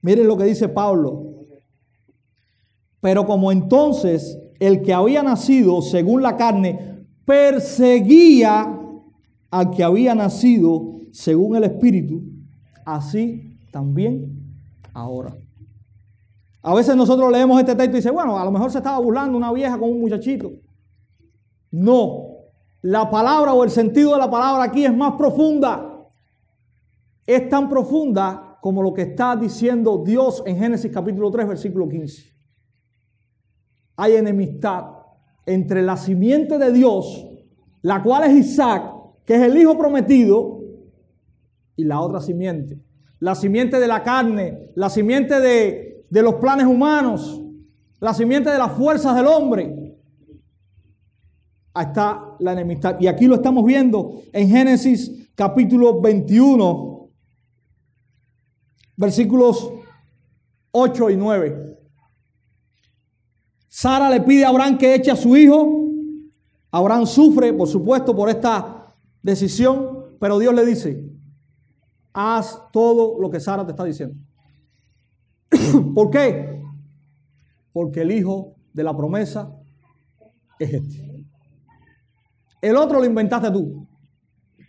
Miren 0.00 0.26
lo 0.26 0.38
que 0.38 0.44
dice 0.44 0.70
Pablo. 0.70 1.34
Pero 3.02 3.26
como 3.26 3.52
entonces 3.52 4.38
el 4.58 4.82
que 4.82 4.92
había 4.92 5.22
nacido 5.22 5.82
según 5.82 6.22
la 6.22 6.36
carne 6.36 7.06
perseguía 7.24 8.80
al 9.50 9.70
que 9.70 9.82
había 9.82 10.14
nacido 10.14 11.00
según 11.12 11.56
el 11.56 11.64
Espíritu, 11.64 12.22
así 12.84 13.58
también 13.70 14.58
ahora. 14.92 15.36
A 16.62 16.74
veces 16.74 16.96
nosotros 16.96 17.30
leemos 17.30 17.60
este 17.60 17.74
texto 17.74 17.96
y 17.96 18.00
dice, 18.00 18.10
bueno, 18.10 18.38
a 18.38 18.44
lo 18.44 18.50
mejor 18.50 18.70
se 18.70 18.78
estaba 18.78 18.98
burlando 18.98 19.36
una 19.36 19.52
vieja 19.52 19.78
con 19.78 19.90
un 19.90 20.00
muchachito. 20.00 20.50
No, 21.70 22.36
la 22.82 23.08
palabra 23.10 23.52
o 23.52 23.64
el 23.64 23.70
sentido 23.70 24.12
de 24.12 24.18
la 24.18 24.30
palabra 24.30 24.64
aquí 24.64 24.84
es 24.84 24.94
más 24.94 25.14
profunda. 25.14 26.08
Es 27.26 27.48
tan 27.48 27.68
profunda 27.68 28.58
como 28.60 28.82
lo 28.82 28.92
que 28.92 29.02
está 29.02 29.36
diciendo 29.36 30.02
Dios 30.04 30.42
en 30.46 30.58
Génesis 30.58 30.90
capítulo 30.92 31.30
3, 31.30 31.48
versículo 31.48 31.88
15. 31.88 32.35
Hay 33.96 34.16
enemistad 34.16 34.84
entre 35.46 35.82
la 35.82 35.96
simiente 35.96 36.58
de 36.58 36.72
Dios, 36.72 37.26
la 37.82 38.02
cual 38.02 38.24
es 38.24 38.46
Isaac, 38.46 38.92
que 39.24 39.34
es 39.34 39.42
el 39.42 39.56
hijo 39.56 39.76
prometido, 39.78 40.60
y 41.76 41.84
la 41.84 42.00
otra 42.00 42.20
simiente. 42.20 42.78
La 43.20 43.34
simiente 43.34 43.78
de 43.78 43.86
la 43.86 44.02
carne, 44.02 44.70
la 44.74 44.90
simiente 44.90 45.40
de, 45.40 46.04
de 46.08 46.22
los 46.22 46.34
planes 46.36 46.66
humanos, 46.66 47.42
la 48.00 48.12
simiente 48.14 48.50
de 48.50 48.58
las 48.58 48.72
fuerzas 48.72 49.14
del 49.14 49.26
hombre 49.26 49.86
está 51.74 52.36
la 52.38 52.52
enemistad. 52.52 52.96
Y 53.00 53.06
aquí 53.06 53.26
lo 53.26 53.36
estamos 53.36 53.64
viendo 53.64 54.22
en 54.32 54.48
Génesis 54.48 55.30
capítulo 55.34 56.00
21, 56.00 57.10
versículos 58.96 59.72
8 60.72 61.10
y 61.10 61.16
9. 61.16 61.75
Sara 63.76 64.08
le 64.08 64.22
pide 64.22 64.42
a 64.42 64.48
Abraham 64.48 64.78
que 64.78 64.94
eche 64.94 65.10
a 65.10 65.16
su 65.16 65.36
hijo. 65.36 65.90
Abraham 66.70 67.04
sufre, 67.04 67.52
por 67.52 67.68
supuesto, 67.68 68.16
por 68.16 68.30
esta 68.30 68.94
decisión, 69.20 70.16
pero 70.18 70.38
Dios 70.38 70.54
le 70.54 70.64
dice, 70.64 71.04
haz 72.14 72.58
todo 72.72 73.20
lo 73.20 73.28
que 73.28 73.38
Sara 73.38 73.66
te 73.66 73.72
está 73.72 73.84
diciendo. 73.84 74.16
¿Por 75.94 76.08
qué? 76.08 76.62
Porque 77.70 78.00
el 78.00 78.12
hijo 78.12 78.54
de 78.72 78.82
la 78.82 78.96
promesa 78.96 79.54
es 80.58 80.72
este. 80.72 81.26
El 82.62 82.78
otro 82.78 82.98
lo 82.98 83.04
inventaste 83.04 83.50
tú. 83.50 83.86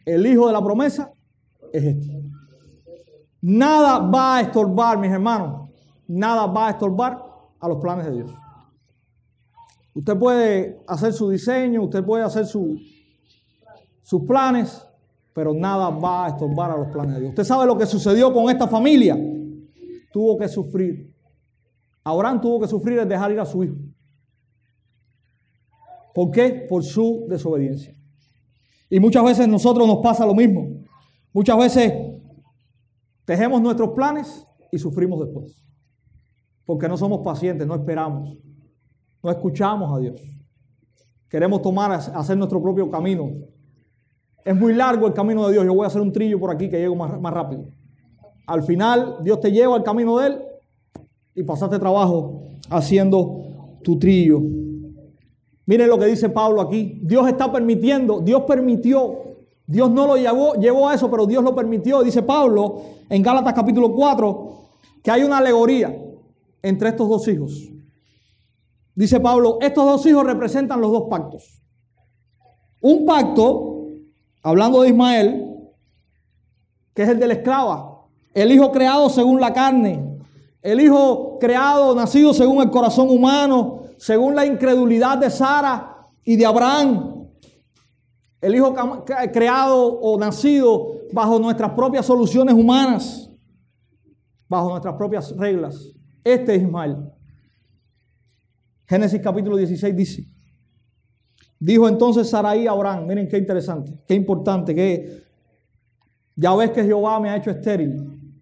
El 0.04 0.28
hijo 0.28 0.48
de 0.48 0.52
la 0.52 0.62
promesa 0.62 1.14
es 1.72 1.82
este. 1.82 2.26
Nada 3.40 4.00
va 4.00 4.36
a 4.36 4.42
estorbar, 4.42 4.98
mis 4.98 5.12
hermanos. 5.12 5.70
Nada 6.10 6.46
va 6.48 6.68
a 6.68 6.72
estorbar 6.72 7.24
a 7.58 7.70
los 7.70 7.78
planes 7.78 8.06
de 8.06 8.12
Dios. 8.12 8.47
Usted 9.98 10.16
puede 10.16 10.80
hacer 10.86 11.12
su 11.12 11.28
diseño, 11.28 11.82
usted 11.82 12.06
puede 12.06 12.24
hacer 12.24 12.46
su, 12.46 12.78
sus 14.04 14.22
planes, 14.26 14.86
pero 15.34 15.56
nada 15.56 15.90
va 15.90 16.26
a 16.26 16.30
estorbar 16.30 16.70
a 16.70 16.78
los 16.78 16.90
planes 16.90 17.16
de 17.16 17.22
Dios. 17.22 17.30
Usted 17.32 17.44
sabe 17.44 17.66
lo 17.66 17.76
que 17.76 17.88
sucedió 17.88 18.32
con 18.32 18.48
esta 18.52 18.68
familia. 18.68 19.18
Tuvo 20.14 20.38
que 20.38 20.48
sufrir. 20.48 21.12
Abraham 22.04 22.40
tuvo 22.40 22.60
que 22.60 22.68
sufrir 22.68 23.00
el 23.00 23.10
dejar 23.10 23.32
ir 23.32 23.40
a 23.40 23.46
su 23.46 23.64
hijo. 23.64 23.76
¿Por 26.14 26.30
qué? 26.30 26.68
Por 26.70 26.84
su 26.84 27.26
desobediencia. 27.28 27.98
Y 28.92 29.00
muchas 29.00 29.24
veces 29.24 29.48
nosotros 29.48 29.88
nos 29.88 29.98
pasa 29.98 30.28
lo 30.28 30.36
mismo. 30.36 30.68
Muchas 31.34 31.58
veces 31.58 31.92
tejemos 33.26 33.60
nuestros 33.64 33.94
planes 33.94 34.46
y 34.72 34.78
sufrimos 34.78 35.20
después. 35.22 35.60
Porque 36.68 36.88
no 36.88 36.98
somos 36.98 37.22
pacientes, 37.26 37.66
no 37.66 37.74
esperamos, 37.74 38.38
no 39.24 39.32
escuchamos 39.32 39.96
a 39.96 40.00
Dios. 40.00 40.22
Queremos 41.30 41.62
tomar, 41.62 41.92
hacer 41.92 42.38
nuestro 42.38 42.62
propio 42.62 42.90
camino. 42.90 43.32
Es 44.46 44.56
muy 44.56 44.74
largo 44.74 45.08
el 45.08 45.14
camino 45.14 45.46
de 45.48 45.54
Dios. 45.54 45.66
Yo 45.66 45.74
voy 45.74 45.84
a 45.84 45.88
hacer 45.88 46.02
un 46.02 46.12
trillo 46.12 46.40
por 46.40 46.52
aquí 46.52 46.70
que 46.70 46.80
llego 46.80 46.96
más, 46.96 47.34
rápido. 47.34 47.66
Al 48.46 48.64
final, 48.64 49.18
Dios 49.24 49.42
te 49.42 49.52
lleva 49.52 49.76
al 49.76 49.84
camino 49.84 50.18
de 50.20 50.28
Él 50.28 50.42
y 51.36 51.44
pasaste 51.44 51.78
trabajo 51.80 52.44
haciendo 52.70 53.80
tu 53.84 54.00
trillo. 54.00 54.42
Miren 55.66 55.90
lo 55.90 56.00
que 56.00 56.06
dice 56.06 56.30
Pablo 56.30 56.62
aquí. 56.62 57.02
Dios 57.04 57.28
está 57.28 57.52
permitiendo, 57.52 58.22
Dios 58.22 58.44
permitió, 58.44 59.18
Dios 59.66 59.92
no 59.92 60.08
lo 60.08 60.16
llevó, 60.16 60.54
llevó 60.54 60.88
a 60.88 60.96
eso, 60.96 61.12
pero 61.12 61.26
Dios 61.26 61.44
lo 61.44 61.54
permitió. 61.54 62.02
Dice 62.04 62.24
Pablo 62.24 62.82
en 63.10 63.22
Gálatas 63.22 63.54
capítulo 63.54 63.94
4 63.94 64.54
que 65.04 65.12
hay 65.12 65.24
una 65.24 65.40
alegoría 65.40 65.94
entre 66.62 66.90
estos 66.90 67.10
dos 67.10 67.28
hijos. 67.28 67.70
Dice 68.98 69.20
Pablo, 69.20 69.60
estos 69.62 69.86
dos 69.86 70.06
hijos 70.08 70.26
representan 70.26 70.82
los 70.82 70.92
dos 70.92 71.04
pactos. 71.08 71.62
Un 72.82 73.06
pacto, 73.06 73.90
hablando 74.42 74.82
de 74.82 74.90
Ismael, 74.90 75.56
que 76.96 77.04
es 77.04 77.10
el 77.10 77.20
de 77.20 77.28
la 77.28 77.34
esclava, 77.36 78.08
el 78.34 78.52
hijo 78.52 78.72
creado 78.72 79.08
según 79.10 79.40
la 79.40 79.54
carne, 79.54 80.18
el 80.64 80.82
hijo 80.82 81.38
creado, 81.40 81.94
nacido 81.94 82.34
según 82.34 82.64
el 82.64 82.72
corazón 82.72 83.12
humano, 83.12 83.84
según 84.00 84.34
la 84.34 84.48
incredulidad 84.48 85.20
de 85.20 85.30
Sara 85.30 86.08
y 86.24 86.36
de 86.36 86.48
Abraham. 86.48 87.28
El 88.42 88.56
hijo 88.56 88.74
creado 89.32 90.00
o 90.00 90.18
nacido 90.18 90.88
bajo 91.14 91.38
nuestras 91.38 91.74
propias 91.74 92.04
soluciones 92.04 92.56
humanas, 92.56 93.30
bajo 94.50 94.72
nuestras 94.72 94.96
propias 94.96 95.38
reglas. 95.38 95.94
Este 96.24 96.56
es 96.56 96.64
Ismael. 96.64 97.12
Génesis 98.88 99.22
capítulo 99.22 99.58
16 99.58 99.96
dice, 99.96 100.28
dijo 101.60 101.88
entonces 101.90 102.30
Saraí 102.30 102.68
a 102.68 102.72
Abraham, 102.72 103.06
miren 103.06 103.28
qué 103.28 103.38
interesante, 103.38 103.94
qué 104.08 104.14
importante, 104.16 104.74
que 104.74 105.24
ya 106.36 106.56
ves 106.56 106.72
que 106.72 106.84
Jehová 106.84 107.20
me 107.20 107.30
ha 107.30 107.38
hecho 107.38 107.52
estéril. 107.52 108.34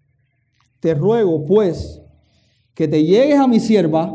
Te 0.80 0.94
ruego 0.94 1.44
pues 1.44 2.00
que 2.74 2.86
te 2.86 3.02
llegues 3.02 3.38
a 3.38 3.48
mi 3.48 3.58
sierva 3.58 4.12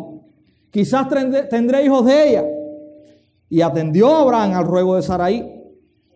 quizás 0.71 1.07
tendré 1.49 1.85
hijos 1.85 2.05
de 2.05 2.29
ella. 2.29 2.45
Y 3.49 3.61
atendió 3.61 4.15
Abraham 4.15 4.53
al 4.53 4.65
ruego 4.65 4.95
de 4.95 5.01
Saraí. 5.01 5.45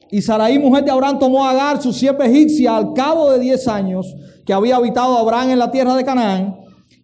Y 0.10 0.22
Saraí, 0.22 0.58
mujer 0.58 0.86
de 0.86 0.92
Abraham, 0.92 1.20
tomó 1.20 1.46
a 1.46 1.52
Agar, 1.52 1.82
su 1.82 1.92
sierva 1.92 2.26
egipcia, 2.26 2.78
al 2.78 2.94
cabo 2.94 3.32
de 3.32 3.40
diez 3.40 3.68
años 3.68 4.16
que 4.46 4.54
había 4.54 4.78
habitado 4.78 5.18
Abraham 5.18 5.50
en 5.52 5.60
la 5.60 5.72
tierra 5.72 5.96
de 5.96 6.06
Canaán, 6.06 6.58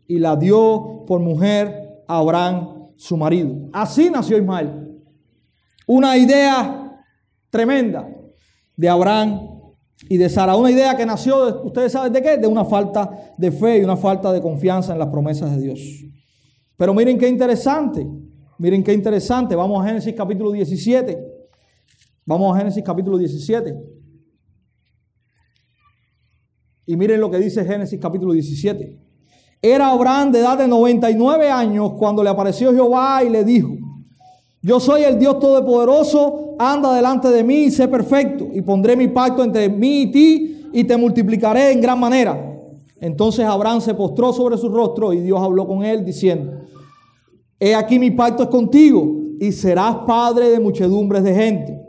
y 0.08 0.20
la 0.20 0.36
dio 0.36 1.04
por 1.06 1.20
mujer 1.20 2.04
a 2.08 2.20
Abraham, 2.20 2.81
su 3.02 3.18
marido. 3.18 3.68
Así 3.74 4.12
nació 4.12 4.38
Ismael. 4.38 5.02
Una 5.88 6.16
idea 6.16 7.04
tremenda 7.50 8.08
de 8.78 8.90
Abraham 8.90 9.40
y 10.08 10.18
de 10.18 10.30
Sara. 10.30 10.56
Una 10.56 10.70
idea 10.70 10.96
que 10.96 11.04
nació, 11.04 11.64
ustedes 11.64 11.94
saben 11.94 12.14
de 12.14 12.22
qué, 12.22 12.38
de 12.38 12.46
una 12.46 12.64
falta 12.64 13.34
de 13.40 13.52
fe 13.52 13.80
y 13.80 13.84
una 13.84 13.98
falta 13.98 14.32
de 14.32 14.40
confianza 14.40 14.94
en 14.94 15.00
las 15.00 15.08
promesas 15.08 15.50
de 15.50 15.64
Dios. 15.64 15.80
Pero 16.78 16.94
miren 16.94 17.18
qué 17.18 17.28
interesante. 17.28 18.08
Miren 18.60 18.84
qué 18.84 18.94
interesante. 18.94 19.56
Vamos 19.56 19.84
a 19.84 19.88
Génesis 19.88 20.14
capítulo 20.16 20.52
17. 20.52 21.18
Vamos 22.24 22.56
a 22.56 22.60
Génesis 22.60 22.84
capítulo 22.84 23.18
17. 23.18 23.76
Y 26.86 26.96
miren 26.96 27.20
lo 27.20 27.32
que 27.32 27.40
dice 27.40 27.66
Génesis 27.66 28.00
capítulo 28.00 28.34
17. 28.34 29.11
Era 29.62 29.90
Abraham 29.90 30.32
de 30.32 30.40
edad 30.40 30.58
de 30.58 30.68
99 30.68 31.50
años 31.50 31.94
cuando 31.98 32.24
le 32.24 32.30
apareció 32.30 32.74
Jehová 32.74 33.24
y 33.24 33.30
le 33.30 33.44
dijo, 33.44 33.70
yo 34.64 34.80
soy 34.80 35.04
el 35.04 35.18
Dios 35.18 35.40
Todopoderoso, 35.40 36.56
anda 36.60 36.94
delante 36.94 37.30
de 37.30 37.44
mí 37.44 37.64
y 37.64 37.72
sé 37.72 37.88
perfecto, 37.88 38.48
y 38.54 38.62
pondré 38.62 38.96
mi 38.96 39.08
pacto 39.08 39.44
entre 39.44 39.70
mí 39.70 40.04
y 40.04 40.12
ti 40.12 40.70
y 40.72 40.84
te 40.84 40.98
multiplicaré 40.98 41.72
en 41.72 41.82
gran 41.82 42.00
manera. 42.00 42.48
Entonces 43.00 43.46
Abraham 43.46 43.82
se 43.82 43.96
postró 43.96 44.32
sobre 44.32 44.58
su 44.58 44.70
rostro 44.70 45.14
y 45.14 45.22
Dios 45.22 45.42
habló 45.42 45.68
con 45.68 45.84
él 45.84 46.06
diciendo, 46.06 46.54
He 47.60 47.74
aquí 47.74 47.98
mi 47.98 48.12
pacto 48.12 48.44
es 48.44 48.50
contigo 48.50 49.16
y 49.40 49.52
serás 49.52 49.98
padre 50.06 50.50
de 50.50 50.60
muchedumbres 50.60 51.24
de 51.24 51.34
gente. 51.34 51.82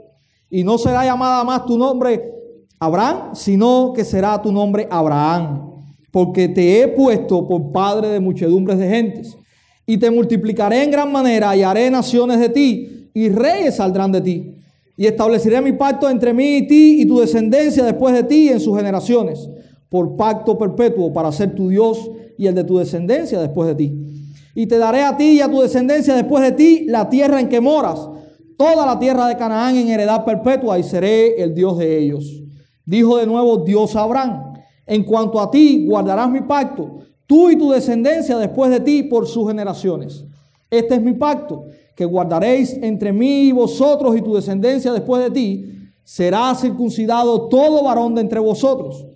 Y 0.48 0.64
no 0.64 0.78
será 0.78 1.04
llamada 1.04 1.44
más 1.44 1.66
tu 1.66 1.76
nombre 1.76 2.32
Abraham, 2.78 3.34
sino 3.34 3.92
que 3.94 4.04
será 4.04 4.40
tu 4.40 4.50
nombre 4.50 4.88
Abraham, 4.90 5.71
porque 6.12 6.48
te 6.48 6.80
he 6.80 6.88
puesto 6.88 7.48
por 7.48 7.72
padre 7.72 8.08
de 8.08 8.20
muchedumbres 8.20 8.78
de 8.78 8.88
gentes. 8.88 9.36
Y 9.84 9.96
te 9.96 10.12
multiplicaré 10.12 10.84
en 10.84 10.92
gran 10.92 11.10
manera 11.10 11.56
y 11.56 11.64
haré 11.64 11.90
naciones 11.90 12.38
de 12.38 12.48
ti, 12.48 13.08
y 13.12 13.28
reyes 13.28 13.74
saldrán 13.74 14.12
de 14.12 14.20
ti. 14.20 14.54
Y 14.96 15.06
estableceré 15.06 15.60
mi 15.60 15.72
pacto 15.72 16.08
entre 16.08 16.32
mí 16.32 16.58
y 16.58 16.68
ti 16.68 17.02
y 17.02 17.06
tu 17.06 17.18
descendencia 17.18 17.84
después 17.84 18.14
de 18.14 18.22
ti 18.22 18.48
en 18.50 18.60
sus 18.60 18.76
generaciones, 18.76 19.48
por 19.88 20.16
pacto 20.16 20.56
perpetuo 20.56 21.12
para 21.12 21.32
ser 21.32 21.56
tu 21.56 21.70
Dios 21.70 22.08
y 22.38 22.46
el 22.46 22.54
de 22.54 22.62
tu 22.62 22.78
descendencia 22.78 23.40
después 23.40 23.66
de 23.68 23.74
ti 23.74 24.12
y 24.54 24.66
te 24.66 24.78
daré 24.78 25.02
a 25.02 25.16
ti 25.16 25.32
y 25.32 25.40
a 25.40 25.50
tu 25.50 25.60
descendencia 25.60 26.14
después 26.14 26.42
de 26.42 26.52
ti 26.52 26.84
la 26.88 27.08
tierra 27.08 27.40
en 27.40 27.48
que 27.48 27.60
moras, 27.60 28.08
toda 28.56 28.84
la 28.86 28.98
tierra 28.98 29.26
de 29.26 29.36
Canaán 29.36 29.76
en 29.76 29.88
heredad 29.88 30.24
perpetua, 30.24 30.78
y 30.78 30.82
seré 30.82 31.42
el 31.42 31.54
Dios 31.54 31.78
de 31.78 31.98
ellos. 31.98 32.42
Dijo 32.84 33.16
de 33.16 33.26
nuevo 33.26 33.58
Dios 33.58 33.96
a 33.96 34.02
Abraham, 34.02 34.51
en 34.92 35.04
cuanto 35.04 35.40
a 35.40 35.50
ti 35.50 35.86
guardarás 35.86 36.30
mi 36.30 36.42
pacto, 36.42 36.98
tú 37.26 37.48
y 37.48 37.56
tu 37.56 37.70
descendencia 37.70 38.36
después 38.36 38.70
de 38.70 38.78
ti 38.78 39.02
por 39.04 39.26
sus 39.26 39.48
generaciones. 39.48 40.22
Este 40.70 40.96
es 40.96 41.02
mi 41.02 41.14
pacto, 41.14 41.64
que 41.94 42.04
guardaréis 42.04 42.74
entre 42.74 43.10
mí 43.10 43.44
y 43.44 43.52
vosotros 43.52 44.14
y 44.14 44.20
tu 44.20 44.34
descendencia 44.34 44.92
después 44.92 45.22
de 45.22 45.30
ti. 45.30 45.64
Será 46.04 46.54
circuncidado 46.54 47.48
todo 47.48 47.82
varón 47.82 48.14
de 48.14 48.20
entre 48.20 48.38
vosotros. 48.38 49.06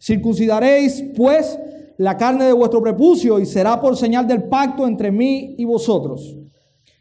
Circuncidaréis, 0.00 1.02
pues, 1.16 1.58
la 1.96 2.16
carne 2.16 2.44
de 2.44 2.52
vuestro 2.52 2.80
prepucio 2.80 3.40
y 3.40 3.46
será 3.46 3.80
por 3.80 3.96
señal 3.96 4.28
del 4.28 4.44
pacto 4.44 4.86
entre 4.86 5.10
mí 5.10 5.56
y 5.58 5.64
vosotros. 5.64 6.36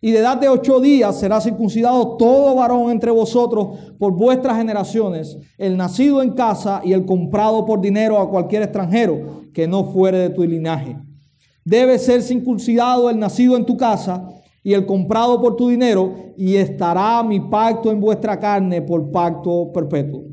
Y 0.05 0.11
de 0.11 0.19
edad 0.19 0.35
de 0.35 0.49
ocho 0.49 0.81
días 0.81 1.17
será 1.17 1.39
circuncidado 1.39 2.17
todo 2.17 2.55
varón 2.55 2.91
entre 2.91 3.09
vosotros 3.09 3.77
por 3.97 4.11
vuestras 4.11 4.57
generaciones, 4.57 5.37
el 5.57 5.77
nacido 5.77 6.21
en 6.21 6.31
casa 6.31 6.81
y 6.83 6.91
el 6.91 7.05
comprado 7.05 7.65
por 7.65 7.79
dinero 7.79 8.19
a 8.19 8.29
cualquier 8.29 8.63
extranjero 8.63 9.43
que 9.53 9.65
no 9.65 9.85
fuere 9.85 10.17
de 10.17 10.29
tu 10.31 10.43
linaje. 10.43 10.97
Debe 11.63 11.97
ser 11.99 12.21
circuncidado 12.21 13.09
el 13.09 13.17
nacido 13.17 13.55
en 13.55 13.63
tu 13.63 13.77
casa 13.77 14.27
y 14.61 14.73
el 14.73 14.85
comprado 14.85 15.41
por 15.41 15.55
tu 15.55 15.69
dinero, 15.69 16.13
y 16.35 16.57
estará 16.57 17.23
mi 17.23 17.39
pacto 17.39 17.89
en 17.89 18.01
vuestra 18.01 18.37
carne 18.37 18.81
por 18.81 19.09
pacto 19.09 19.71
perpetuo. 19.71 20.25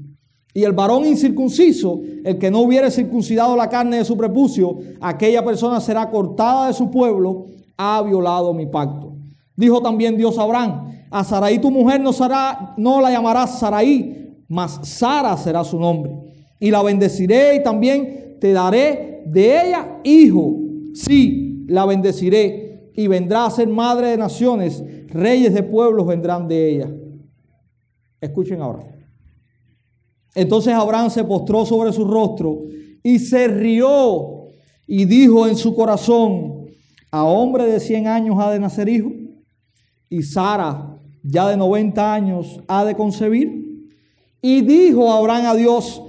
Y 0.52 0.64
el 0.64 0.72
varón 0.72 1.06
incircunciso, 1.06 2.00
el 2.24 2.38
que 2.38 2.50
no 2.50 2.62
hubiere 2.62 2.90
circuncidado 2.90 3.54
la 3.54 3.68
carne 3.68 3.98
de 3.98 4.04
su 4.04 4.16
prepucio, 4.16 4.78
aquella 5.00 5.44
persona 5.44 5.80
será 5.80 6.10
cortada 6.10 6.66
de 6.66 6.72
su 6.72 6.90
pueblo, 6.90 7.46
ha 7.76 8.02
violado 8.02 8.52
mi 8.52 8.66
pacto. 8.66 9.19
Dijo 9.60 9.82
también 9.82 10.16
Dios 10.16 10.38
a 10.38 10.42
Abraham, 10.44 10.90
a 11.10 11.22
Saraí 11.22 11.58
tu 11.58 11.70
mujer 11.70 12.00
no, 12.00 12.14
será, 12.14 12.72
no 12.78 12.98
la 12.98 13.10
llamarás 13.10 13.58
Saraí, 13.58 14.42
mas 14.48 14.80
Sara 14.84 15.36
será 15.36 15.64
su 15.64 15.78
nombre. 15.78 16.16
Y 16.58 16.70
la 16.70 16.82
bendeciré 16.82 17.56
y 17.56 17.62
también 17.62 18.38
te 18.40 18.54
daré 18.54 19.22
de 19.26 19.68
ella 19.68 20.00
hijo. 20.02 20.56
Sí, 20.94 21.66
la 21.68 21.84
bendeciré 21.84 22.90
y 22.94 23.06
vendrá 23.06 23.44
a 23.44 23.50
ser 23.50 23.68
madre 23.68 24.08
de 24.08 24.16
naciones, 24.16 24.82
reyes 25.08 25.52
de 25.52 25.62
pueblos 25.62 26.06
vendrán 26.06 26.48
de 26.48 26.70
ella. 26.70 26.90
Escuchen 28.18 28.62
ahora. 28.62 28.86
Entonces 30.34 30.72
Abraham 30.72 31.10
se 31.10 31.22
postró 31.22 31.66
sobre 31.66 31.92
su 31.92 32.06
rostro 32.06 32.62
y 33.02 33.18
se 33.18 33.46
rió 33.46 34.48
y 34.86 35.04
dijo 35.04 35.46
en 35.46 35.56
su 35.56 35.74
corazón, 35.74 36.64
a 37.10 37.24
hombre 37.24 37.66
de 37.66 37.78
100 37.78 38.06
años 38.06 38.36
ha 38.38 38.50
de 38.50 38.58
nacer 38.58 38.88
hijo 38.88 39.10
y 40.10 40.22
Sara 40.22 40.98
ya 41.22 41.48
de 41.48 41.56
90 41.56 42.12
años 42.12 42.60
ha 42.68 42.84
de 42.84 42.94
concebir. 42.94 43.88
Y 44.42 44.62
dijo 44.62 45.10
Abraham 45.12 45.46
a 45.46 45.54
Dios, 45.54 46.02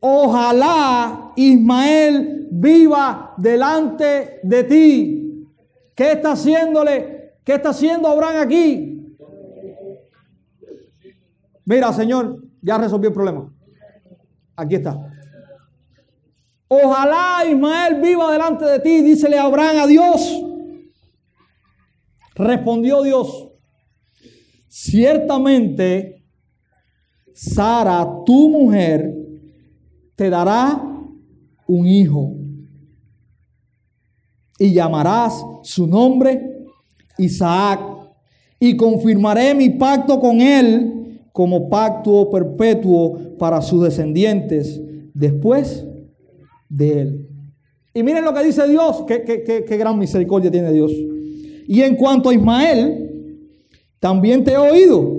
ojalá 0.00 1.32
Ismael 1.36 2.48
viva 2.50 3.34
delante 3.36 4.40
de 4.42 4.64
ti. 4.64 5.46
¿Qué 5.94 6.12
está 6.12 6.32
haciéndole? 6.32 7.34
¿Qué 7.44 7.54
está 7.54 7.70
haciendo 7.70 8.08
Abraham 8.08 8.40
aquí? 8.40 9.16
Mira, 11.64 11.92
Señor, 11.92 12.42
ya 12.62 12.78
resolvió 12.78 13.08
el 13.08 13.14
problema. 13.14 13.52
Aquí 14.56 14.74
está. 14.76 14.98
Ojalá 16.66 17.44
Ismael 17.48 18.00
viva 18.00 18.32
delante 18.32 18.64
de 18.64 18.80
ti, 18.80 19.02
dícele 19.02 19.38
Abraham 19.38 19.76
a 19.82 19.86
Dios. 19.86 20.47
Respondió 22.38 23.02
Dios, 23.02 23.50
ciertamente 24.68 26.24
Sara, 27.34 28.06
tu 28.24 28.48
mujer, 28.48 29.14
te 30.14 30.30
dará 30.30 30.82
un 31.66 31.86
hijo 31.86 32.34
y 34.58 34.72
llamarás 34.72 35.44
su 35.62 35.86
nombre 35.86 36.66
Isaac 37.18 37.80
y 38.58 38.76
confirmaré 38.76 39.54
mi 39.54 39.70
pacto 39.70 40.18
con 40.18 40.40
él 40.40 41.20
como 41.32 41.68
pacto 41.68 42.28
perpetuo 42.30 43.36
para 43.38 43.62
sus 43.62 43.84
descendientes 43.84 44.80
después 45.14 45.86
de 46.68 47.00
él. 47.00 47.28
Y 47.94 48.02
miren 48.02 48.24
lo 48.24 48.34
que 48.34 48.44
dice 48.44 48.68
Dios, 48.68 49.04
qué, 49.06 49.22
qué, 49.24 49.76
gran 49.76 49.98
misericordia 49.98 50.50
tiene 50.50 50.72
Dios. 50.72 50.92
Y 51.68 51.82
en 51.82 51.96
cuanto 51.96 52.30
a 52.30 52.34
Ismael, 52.34 53.36
también 54.00 54.42
te 54.42 54.52
he 54.52 54.56
oído. 54.56 55.18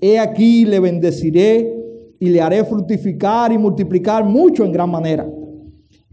He 0.00 0.18
aquí 0.18 0.64
le 0.64 0.80
bendeciré 0.80 1.70
y 2.18 2.30
le 2.30 2.40
haré 2.40 2.64
fructificar 2.64 3.52
y 3.52 3.58
multiplicar 3.58 4.24
mucho 4.24 4.64
en 4.64 4.72
gran 4.72 4.90
manera. 4.90 5.28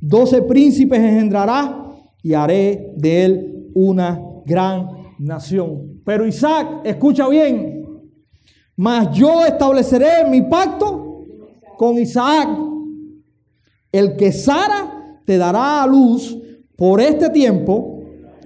Doce 0.01 0.41
príncipes 0.41 0.99
engendrará 0.99 1.87
y 2.21 2.33
haré 2.33 2.91
de 2.97 3.23
él 3.23 3.69
una 3.73 4.21
gran 4.45 4.89
nación. 5.17 6.01
Pero 6.03 6.27
Isaac, 6.27 6.81
escucha 6.83 7.29
bien, 7.29 7.85
mas 8.75 9.17
yo 9.17 9.45
estableceré 9.45 10.27
mi 10.29 10.41
pacto 10.41 11.23
con 11.77 11.97
Isaac, 11.97 12.49
el 13.93 14.17
que 14.17 14.33
Sara 14.33 15.21
te 15.25 15.37
dará 15.37 15.83
a 15.83 15.87
luz 15.87 16.37
por 16.75 16.99
este 16.99 17.29
tiempo 17.29 18.01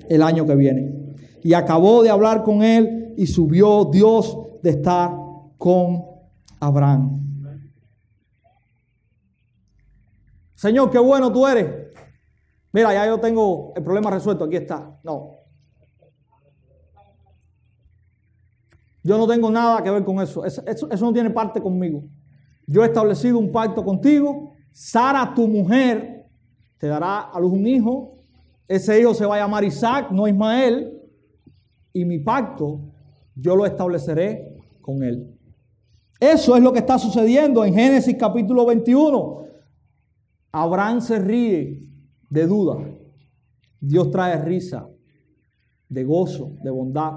el 0.07 0.21
año 0.21 0.45
que 0.45 0.55
viene. 0.55 0.96
Y 1.43 1.53
acabó 1.53 2.03
de 2.03 2.09
hablar 2.09 2.43
con 2.43 2.63
él 2.63 3.13
y 3.17 3.27
subió 3.27 3.85
Dios 3.85 4.37
de 4.61 4.71
estar 4.71 5.11
con 5.57 6.05
Abraham. 6.59 7.23
Señor, 10.55 10.89
qué 10.89 10.99
bueno 10.99 11.31
tú 11.31 11.45
eres. 11.45 11.67
Mira, 12.71 12.93
ya 12.93 13.05
yo 13.05 13.19
tengo 13.19 13.73
el 13.75 13.83
problema 13.83 14.09
resuelto, 14.09 14.45
aquí 14.45 14.55
está. 14.55 14.99
No, 15.03 15.37
Yo 19.07 19.17
no 19.17 19.25
tengo 19.25 19.49
nada 19.49 19.81
que 19.81 19.89
ver 19.89 20.03
con 20.03 20.19
eso. 20.19 20.43
Eso, 20.43 20.87
no 20.99 21.13
tiene 21.13 21.29
parte 21.29 21.61
conmigo. 21.61 22.03
Yo 22.65 22.83
he 22.83 22.87
establecido 22.87 23.39
un 23.39 23.53
pacto 23.53 23.81
contigo. 23.85 24.51
Sara, 24.73 25.33
tu 25.33 25.47
mujer, 25.47 26.25
te 26.77 26.87
dará 26.87 27.21
a 27.21 27.39
luz 27.39 27.53
un 27.53 27.65
hijo. 27.65 28.17
Ese 28.67 28.99
hijo 28.99 29.13
se 29.13 29.25
va 29.25 29.35
a 29.35 29.39
llamar 29.39 29.63
Isaac, 29.63 30.11
no 30.11 30.27
Ismael. 30.27 30.96
Y 31.97 32.05
mi 32.05 32.19
pacto 32.19 32.79
yo 33.35 33.55
lo 33.55 33.65
estableceré 33.65 34.55
con 34.81 35.01
él. 35.01 35.35
Eso 36.19 36.55
es 36.55 36.61
lo 36.61 36.71
que 36.71 36.77
está 36.77 36.99
sucediendo 36.99 37.65
en 37.65 37.73
Génesis 37.73 38.15
capítulo 38.19 38.67
21. 38.67 39.45
Abraham 40.51 41.01
se 41.01 41.17
ríe 41.17 41.83
de 42.29 42.45
duda. 42.45 42.77
Dios 43.79 44.11
trae 44.11 44.39
risa, 44.43 44.87
de 45.89 46.03
gozo, 46.03 46.51
de 46.63 46.69
bondad 46.69 47.13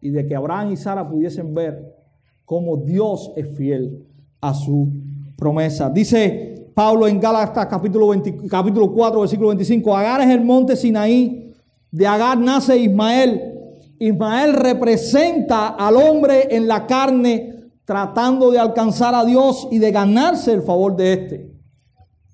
y 0.00 0.10
de 0.10 0.24
que 0.24 0.36
Abraham 0.36 0.70
y 0.70 0.76
Sara 0.76 1.08
pudiesen 1.08 1.52
ver 1.52 1.96
cómo 2.44 2.76
Dios 2.76 3.32
es 3.34 3.56
fiel 3.56 4.06
a 4.40 4.54
su 4.54 4.88
promesa. 5.36 5.90
Dice 5.90 6.70
Pablo 6.74 7.08
en 7.08 7.18
Gálatas 7.18 7.66
capítulo, 7.66 8.08
capítulo 8.48 8.92
4, 8.92 9.20
versículo 9.20 9.48
25, 9.48 9.96
Agar 9.96 10.20
es 10.20 10.28
el 10.28 10.44
monte 10.44 10.76
Sinaí, 10.76 11.52
de 11.90 12.06
Agar 12.06 12.38
nace 12.38 12.78
Ismael. 12.78 13.51
Ismael 14.04 14.54
representa 14.54 15.68
al 15.68 15.96
hombre 15.96 16.48
en 16.50 16.66
la 16.66 16.88
carne 16.88 17.70
tratando 17.84 18.50
de 18.50 18.58
alcanzar 18.58 19.14
a 19.14 19.24
Dios 19.24 19.68
y 19.70 19.78
de 19.78 19.92
ganarse 19.92 20.52
el 20.52 20.62
favor 20.62 20.96
de 20.96 21.12
éste. 21.12 21.52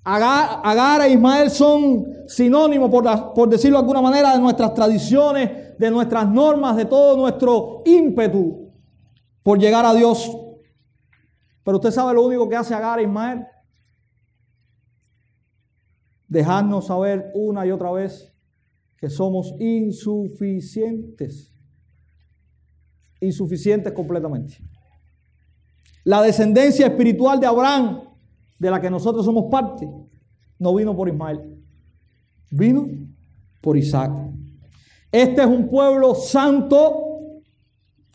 Agar, 0.03 0.63
Agar 0.65 1.03
e 1.03 1.11
Ismael 1.11 1.51
son 1.51 2.07
sinónimos, 2.27 2.89
por, 2.91 3.35
por 3.35 3.51
decirlo 3.51 3.77
de 3.77 3.83
alguna 3.83 4.01
manera, 4.01 4.33
de 4.33 4.41
nuestras 4.41 4.73
tradiciones, 4.73 5.79
de 5.79 5.91
nuestras 5.91 6.27
normas, 6.27 6.75
de 6.75 6.87
todo 6.87 7.19
nuestro 7.19 7.83
ímpetu 7.85 8.73
por 9.43 9.59
llegar 9.59 9.85
a 9.85 9.93
Dios. 9.93 10.35
Pero 11.65 11.77
usted 11.77 11.91
sabe 11.91 12.15
lo 12.15 12.25
único 12.25 12.49
que 12.49 12.57
hace 12.57 12.75
Agar 12.75 12.99
e 12.99 13.03
Ismael. 13.03 13.47
Dejarnos 16.29 16.87
saber 16.87 17.31
una 17.35 17.67
y 17.67 17.73
otra 17.73 17.93
vez 17.93 18.35
que 18.97 19.11
somos 19.11 19.55
insuficientes. 19.59 21.48
Insuficientes 23.21 23.93
completamente. 23.93 24.59
La 26.05 26.23
descendencia 26.23 26.87
espiritual 26.87 27.39
de 27.41 27.47
Abraham, 27.47 28.01
de 28.59 28.71
la 28.71 28.81
que 28.81 28.91
nosotros 28.91 29.25
somos 29.25 29.47
parte, 29.51 29.89
no 30.59 30.75
vino 30.75 30.97
por 30.97 31.09
Ismael, 31.09 31.41
vino 32.51 32.89
por 33.61 33.77
Isaac. 33.77 34.13
Este 35.11 35.43
es 35.43 35.47
un 35.47 35.69
pueblo 35.69 36.15
santo 36.15 37.05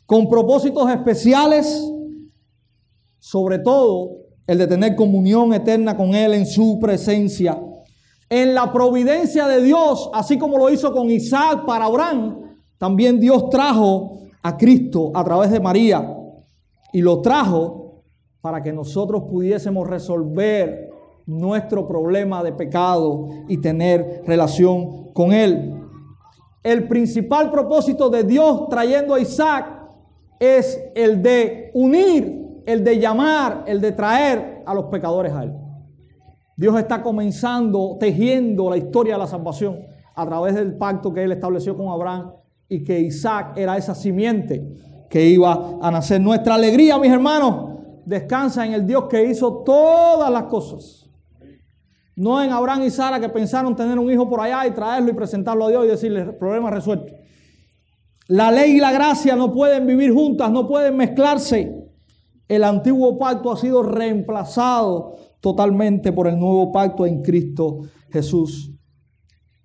con 0.06 0.30
propósitos 0.30 0.90
especiales, 0.90 1.84
sobre 3.20 3.60
todo 3.60 4.18
el 4.46 4.58
de 4.58 4.68
tener 4.68 4.96
comunión 4.96 5.54
eterna 5.54 5.96
con 5.96 6.14
Él 6.14 6.34
en 6.34 6.46
su 6.46 6.80
presencia. 6.80 7.60
En 8.30 8.54
la 8.54 8.72
providencia 8.72 9.48
de 9.48 9.62
Dios, 9.62 10.10
así 10.14 10.38
como 10.38 10.58
lo 10.58 10.70
hizo 10.70 10.92
con 10.92 11.10
Isaac 11.10 11.66
para 11.66 11.86
Abraham, 11.86 12.58
también 12.78 13.20
Dios 13.20 13.50
trajo 13.50 14.23
a 14.44 14.58
Cristo 14.58 15.12
a 15.16 15.24
través 15.24 15.50
de 15.50 15.60
María 15.60 16.18
y 16.92 17.02
lo 17.02 17.22
trajo 17.22 18.04
para 18.42 18.62
que 18.62 18.74
nosotros 18.74 19.24
pudiésemos 19.24 19.88
resolver 19.88 20.92
nuestro 21.26 21.88
problema 21.88 22.44
de 22.44 22.52
pecado 22.52 23.30
y 23.48 23.58
tener 23.58 24.22
relación 24.26 25.14
con 25.14 25.32
Él. 25.32 25.80
El 26.62 26.88
principal 26.90 27.50
propósito 27.52 28.10
de 28.10 28.24
Dios 28.24 28.68
trayendo 28.70 29.14
a 29.14 29.20
Isaac 29.20 29.82
es 30.40 30.80
el 30.94 31.24
de 31.24 31.72
unir, 31.74 32.62
el 32.66 32.84
de 32.84 33.00
llamar, 33.00 33.64
el 33.66 33.80
de 33.80 33.94
traer 33.94 34.62
a 34.66 34.74
los 34.74 34.86
pecadores 34.86 35.32
a 35.32 35.44
Él. 35.44 35.54
Dios 36.58 36.78
está 36.78 37.02
comenzando, 37.02 37.98
tejiendo 37.98 38.70
la 38.70 38.78
historia 38.78 39.14
de 39.14 39.20
la 39.20 39.28
salvación 39.28 39.80
a 40.14 40.26
través 40.26 40.56
del 40.56 40.76
pacto 40.76 41.14
que 41.14 41.24
Él 41.24 41.32
estableció 41.32 41.76
con 41.78 41.88
Abraham 41.88 42.43
y 42.70 42.84
que 42.84 43.00
Isaac 43.00 43.58
era 43.58 43.78
esa 43.78 43.96
simiente 43.96 44.66
que 45.10 45.26
iba 45.26 45.78
a 45.82 45.92
nacer. 45.92 46.20
Nuestra 46.20 46.56
alegría, 46.56 46.98
mis 46.98 47.12
hermanos, 47.12 47.74
descansa 48.06 48.66
en 48.66 48.74
el 48.74 48.86
Dios 48.86 49.06
que 49.10 49.26
hizo 49.26 49.64
todas 49.64 50.32
las 50.32 50.44
cosas. 50.44 51.10
No 52.16 52.42
en 52.44 52.52
Abraham 52.52 52.84
y 52.84 52.92
Sara 52.92 53.20
que 53.20 53.30
pensaron 53.30 53.76
tener 53.76 53.98
un 53.98 54.12
hijo 54.12 54.30
por 54.30 54.40
allá 54.40 54.68
y 54.68 54.72
traerlo 54.72 55.10
y 55.10 55.14
presentarlo 55.14 55.66
a 55.66 55.70
Dios 55.70 55.86
y 55.86 55.88
decirle, 55.90 56.26
problema 56.34 56.70
resuelto. 56.70 57.14
La 58.28 58.52
ley 58.52 58.74
y 58.74 58.80
la 58.80 58.92
gracia 58.92 59.36
no 59.36 59.52
pueden 59.52 59.86
vivir 59.86 60.14
juntas, 60.14 60.52
no 60.52 60.68
pueden 60.68 60.96
mezclarse. 60.96 61.76
El 62.48 62.64
antiguo 62.64 63.18
pacto 63.18 63.52
ha 63.52 63.58
sido 63.58 63.84
reemplazado 63.84 65.16
totalmente 65.40 66.12
por 66.12 66.28
el 66.28 66.40
nuevo 66.40 66.72
pacto 66.72 67.06
en 67.06 67.22
Cristo 67.22 67.82
Jesús. 68.10 68.72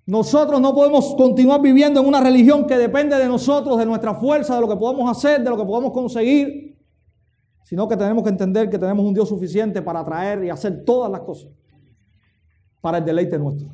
Nosotros 0.09 0.59
no 0.59 0.73
podemos 0.73 1.13
continuar 1.13 1.61
viviendo 1.61 1.99
en 1.99 2.07
una 2.07 2.19
religión 2.19 2.65
que 2.65 2.79
depende 2.79 3.15
de 3.15 3.27
nosotros, 3.27 3.77
de 3.77 3.85
nuestra 3.85 4.15
fuerza, 4.15 4.55
de 4.55 4.61
lo 4.61 4.67
que 4.67 4.75
podemos 4.75 5.07
hacer, 5.07 5.43
de 5.43 5.51
lo 5.51 5.55
que 5.55 5.63
podemos 5.63 5.91
conseguir, 5.91 6.75
sino 7.63 7.87
que 7.87 7.95
tenemos 7.95 8.23
que 8.23 8.31
entender 8.31 8.71
que 8.71 8.79
tenemos 8.79 9.05
un 9.05 9.13
Dios 9.13 9.29
suficiente 9.29 9.83
para 9.83 10.03
traer 10.03 10.43
y 10.43 10.49
hacer 10.49 10.83
todas 10.83 11.11
las 11.11 11.21
cosas 11.21 11.51
para 12.81 12.97
el 12.97 13.05
deleite 13.05 13.37
nuestro. 13.37 13.67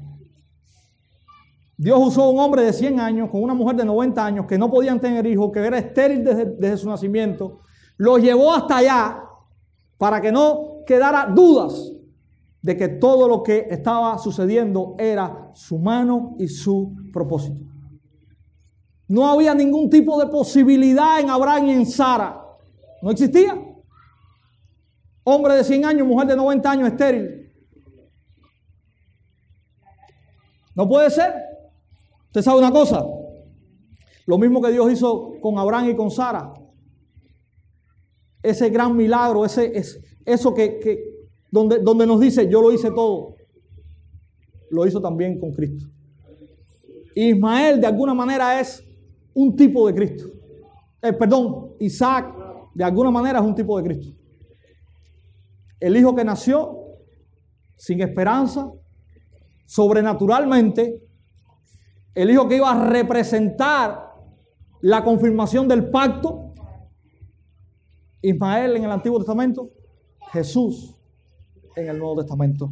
Dios 1.77 1.99
usó 2.05 2.23
a 2.23 2.29
un 2.29 2.39
hombre 2.39 2.63
de 2.63 2.73
100 2.73 2.99
años 2.99 3.29
con 3.29 3.41
una 3.41 3.53
mujer 3.53 3.77
de 3.77 3.85
90 3.85 4.25
años 4.25 4.45
que 4.45 4.57
no 4.57 4.69
podían 4.69 4.99
tener 4.99 5.25
hijos, 5.25 5.53
que 5.53 5.59
era 5.59 5.77
estéril 5.77 6.21
desde, 6.21 6.47
desde 6.57 6.75
su 6.75 6.89
nacimiento, 6.89 7.61
lo 7.95 8.17
llevó 8.17 8.53
hasta 8.53 8.75
allá 8.75 9.23
para 9.97 10.19
que 10.19 10.33
no 10.33 10.83
quedara 10.85 11.27
dudas 11.33 11.94
de 12.65 12.75
que 12.75 12.87
todo 12.87 13.27
lo 13.27 13.43
que 13.43 13.67
estaba 13.69 14.17
sucediendo 14.17 14.95
era 14.97 15.51
su 15.53 15.77
mano 15.77 16.35
y 16.39 16.47
su 16.47 16.95
propósito. 17.13 17.63
No 19.07 19.27
había 19.27 19.53
ningún 19.53 19.87
tipo 19.87 20.19
de 20.19 20.25
posibilidad 20.25 21.19
en 21.19 21.29
Abraham 21.29 21.67
y 21.67 21.71
en 21.73 21.85
Sara. 21.85 22.43
No 23.03 23.11
existía. 23.11 23.55
Hombre 25.23 25.53
de 25.53 25.63
100 25.63 25.85
años, 25.85 26.07
mujer 26.07 26.27
de 26.27 26.35
90 26.35 26.71
años, 26.71 26.87
estéril. 26.87 27.53
No 30.73 30.89
puede 30.89 31.11
ser. 31.11 31.35
Usted 32.25 32.41
sabe 32.41 32.57
una 32.57 32.71
cosa. 32.71 33.05
Lo 34.25 34.39
mismo 34.39 34.59
que 34.59 34.71
Dios 34.71 34.91
hizo 34.91 35.33
con 35.39 35.59
Abraham 35.59 35.91
y 35.91 35.95
con 35.95 36.09
Sara. 36.09 36.51
Ese 38.41 38.71
gran 38.71 38.95
milagro, 38.95 39.45
ese, 39.45 39.77
es, 39.77 39.99
eso 40.25 40.51
que 40.55 41.14
donde, 41.55 41.79
donde 41.79 42.05
nos 42.05 42.19
dice, 42.19 42.49
yo 42.49 42.61
lo 42.61 42.73
hice 42.73 42.91
todo, 42.91 43.37
lo 44.69 44.85
hizo 44.85 45.01
también 45.01 45.39
con 45.39 45.53
Cristo. 45.53 45.87
Ismael 47.15 47.79
de 47.79 47.87
alguna 47.87 48.13
manera 48.13 48.59
es 48.59 48.83
un 49.33 49.55
tipo 49.55 49.87
de 49.87 49.93
Cristo. 49.93 50.25
Eh, 51.01 51.13
perdón, 51.13 51.71
Isaac 51.79 52.35
de 52.73 52.83
alguna 52.83 53.09
manera 53.09 53.39
es 53.39 53.45
un 53.45 53.55
tipo 53.55 53.77
de 53.77 53.83
Cristo. 53.85 54.13
El 55.79 55.95
hijo 55.95 56.13
que 56.13 56.25
nació 56.25 56.77
sin 57.77 58.01
esperanza, 58.01 58.69
sobrenaturalmente, 59.65 61.01
el 62.15 62.31
hijo 62.31 62.49
que 62.49 62.57
iba 62.57 62.69
a 62.69 62.89
representar 62.89 64.09
la 64.81 65.05
confirmación 65.05 65.69
del 65.69 65.89
pacto, 65.89 66.53
Ismael 68.21 68.75
en 68.75 68.83
el 68.83 68.91
Antiguo 68.91 69.19
Testamento, 69.19 69.69
Jesús 70.33 70.95
en 71.75 71.89
el 71.89 71.97
Nuevo 71.97 72.17
Testamento. 72.17 72.71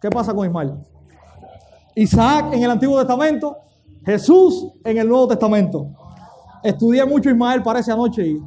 ¿Qué 0.00 0.08
pasa 0.08 0.34
con 0.34 0.46
Ismael? 0.46 0.74
Isaac 1.94 2.54
en 2.54 2.62
el 2.62 2.70
Antiguo 2.70 2.98
Testamento, 2.98 3.58
Jesús 4.04 4.72
en 4.84 4.98
el 4.98 5.08
Nuevo 5.08 5.28
Testamento. 5.28 5.88
Estudié 6.62 7.04
mucho 7.04 7.30
Ismael 7.30 7.62
para 7.62 7.80
esa 7.80 7.94
noche 7.94 8.26
y 8.26 8.42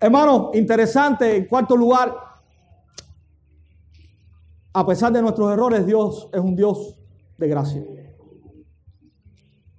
hermano, 0.00 0.50
interesante, 0.54 1.36
en 1.36 1.46
cuarto 1.46 1.76
lugar, 1.76 2.14
a 4.72 4.86
pesar 4.86 5.12
de 5.12 5.20
nuestros 5.20 5.52
errores, 5.52 5.84
Dios 5.84 6.28
es 6.32 6.40
un 6.40 6.56
Dios 6.56 6.96
de 7.36 7.48
gracia. 7.48 7.84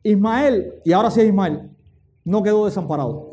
Ismael, 0.04 0.82
y 0.86 0.92
ahora 0.92 1.10
sí 1.10 1.22
Ismael, 1.22 1.72
no 2.24 2.44
quedó 2.44 2.66
desamparado. 2.66 3.33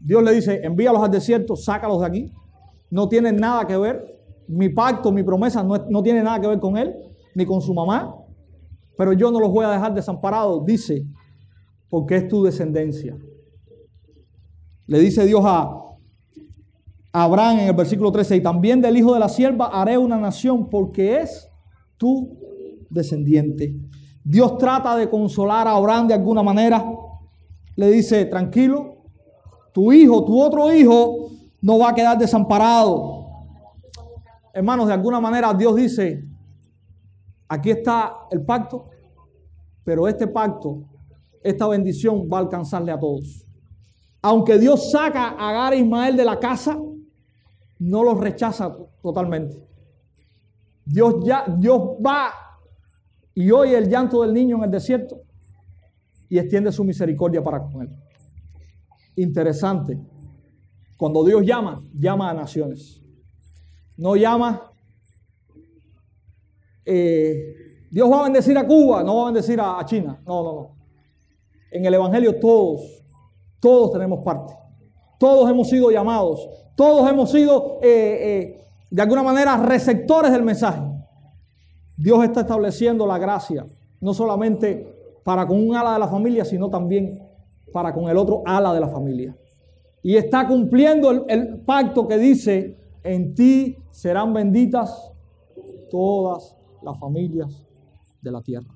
Dios 0.00 0.22
le 0.22 0.32
dice, 0.32 0.60
envíalos 0.64 1.02
al 1.02 1.10
desierto, 1.10 1.56
sácalos 1.56 2.00
de 2.00 2.06
aquí. 2.06 2.32
No 2.90 3.08
tienen 3.08 3.36
nada 3.36 3.66
que 3.66 3.76
ver. 3.76 4.18
Mi 4.48 4.68
pacto, 4.68 5.12
mi 5.12 5.22
promesa 5.22 5.62
no, 5.62 5.76
no 5.88 6.02
tiene 6.02 6.22
nada 6.22 6.40
que 6.40 6.46
ver 6.46 6.58
con 6.58 6.76
él, 6.76 6.94
ni 7.34 7.44
con 7.46 7.60
su 7.60 7.72
mamá. 7.72 8.16
Pero 8.96 9.12
yo 9.12 9.30
no 9.30 9.38
los 9.38 9.50
voy 9.50 9.64
a 9.64 9.70
dejar 9.70 9.94
desamparados, 9.94 10.64
dice, 10.64 11.06
porque 11.88 12.16
es 12.16 12.28
tu 12.28 12.42
descendencia. 12.42 13.16
Le 14.86 14.98
dice 14.98 15.24
Dios 15.24 15.42
a 15.44 15.70
Abraham 17.12 17.60
en 17.60 17.68
el 17.68 17.74
versículo 17.74 18.10
13, 18.10 18.36
y 18.36 18.42
también 18.42 18.80
del 18.80 18.96
hijo 18.96 19.14
de 19.14 19.20
la 19.20 19.28
sierva 19.28 19.66
haré 19.66 19.96
una 19.98 20.16
nación 20.18 20.68
porque 20.68 21.20
es 21.20 21.48
tu 21.96 22.36
descendiente. 22.88 23.74
Dios 24.24 24.58
trata 24.58 24.96
de 24.96 25.08
consolar 25.08 25.66
a 25.66 25.72
Abraham 25.72 26.08
de 26.08 26.14
alguna 26.14 26.42
manera. 26.42 26.84
Le 27.76 27.90
dice, 27.90 28.26
tranquilo, 28.26 28.99
tu 29.72 29.92
hijo, 29.92 30.24
tu 30.24 30.40
otro 30.40 30.72
hijo, 30.72 31.30
no 31.62 31.78
va 31.78 31.90
a 31.90 31.94
quedar 31.94 32.18
desamparado. 32.18 33.28
Hermanos, 34.52 34.88
de 34.88 34.94
alguna 34.94 35.20
manera 35.20 35.54
Dios 35.54 35.76
dice, 35.76 36.24
aquí 37.48 37.70
está 37.70 38.14
el 38.30 38.42
pacto, 38.42 38.86
pero 39.84 40.08
este 40.08 40.26
pacto, 40.26 40.82
esta 41.42 41.68
bendición 41.68 42.28
va 42.32 42.38
a 42.38 42.40
alcanzarle 42.40 42.92
a 42.92 42.98
todos. 42.98 43.46
Aunque 44.22 44.58
Dios 44.58 44.90
saca 44.90 45.28
a 45.30 45.50
Agar 45.50 45.72
e 45.72 45.78
Ismael 45.78 46.16
de 46.16 46.24
la 46.24 46.38
casa, 46.38 46.78
no 47.78 48.04
los 48.04 48.18
rechaza 48.18 48.76
totalmente. 49.02 49.56
Dios 50.84 51.16
ya, 51.24 51.44
Dios 51.56 51.80
va 52.04 52.32
y 53.34 53.50
oye 53.50 53.78
el 53.78 53.88
llanto 53.88 54.22
del 54.22 54.34
niño 54.34 54.56
en 54.56 54.64
el 54.64 54.70
desierto 54.70 55.22
y 56.28 56.38
extiende 56.38 56.72
su 56.72 56.84
misericordia 56.84 57.42
para 57.42 57.62
con 57.62 57.82
él 57.82 57.90
interesante. 59.22 59.98
Cuando 60.96 61.24
Dios 61.24 61.42
llama, 61.44 61.80
llama 61.94 62.30
a 62.30 62.34
naciones. 62.34 63.00
No 63.96 64.16
llama, 64.16 64.70
eh, 66.84 67.86
Dios 67.90 68.10
va 68.10 68.20
a 68.20 68.24
bendecir 68.24 68.56
a 68.56 68.66
Cuba, 68.66 69.02
no 69.02 69.16
va 69.16 69.22
a 69.22 69.24
bendecir 69.26 69.60
a, 69.60 69.84
China. 69.84 70.20
No, 70.26 70.42
no, 70.42 70.52
no. 70.54 70.76
En 71.70 71.84
el 71.84 71.94
Evangelio 71.94 72.38
todos, 72.38 73.02
todos 73.60 73.92
tenemos 73.92 74.20
parte. 74.24 74.54
Todos 75.18 75.50
hemos 75.50 75.68
sido 75.68 75.90
llamados. 75.90 76.48
Todos 76.76 77.08
hemos 77.10 77.30
sido, 77.30 77.78
eh, 77.82 77.88
eh, 77.88 78.64
de 78.90 79.02
alguna 79.02 79.22
manera, 79.22 79.56
receptores 79.58 80.32
del 80.32 80.42
mensaje. 80.42 80.82
Dios 81.96 82.24
está 82.24 82.40
estableciendo 82.40 83.06
la 83.06 83.18
gracia, 83.18 83.66
no 84.00 84.14
solamente 84.14 85.20
para 85.24 85.46
con 85.46 85.58
un 85.58 85.76
ala 85.76 85.92
de 85.92 85.98
la 85.98 86.08
familia, 86.08 86.44
sino 86.44 86.70
también 86.70 87.29
para 87.72 87.92
con 87.92 88.08
el 88.08 88.16
otro 88.16 88.42
ala 88.44 88.72
de 88.72 88.80
la 88.80 88.88
familia. 88.88 89.36
Y 90.02 90.16
está 90.16 90.46
cumpliendo 90.46 91.26
el, 91.28 91.58
pacto 91.60 92.08
que 92.08 92.18
dice, 92.18 92.78
en 93.02 93.34
ti 93.34 93.76
serán 93.90 94.32
benditas 94.32 95.12
todas 95.90 96.56
las 96.82 96.98
familias 96.98 97.66
de 98.22 98.32
la 98.32 98.40
tierra. 98.40 98.74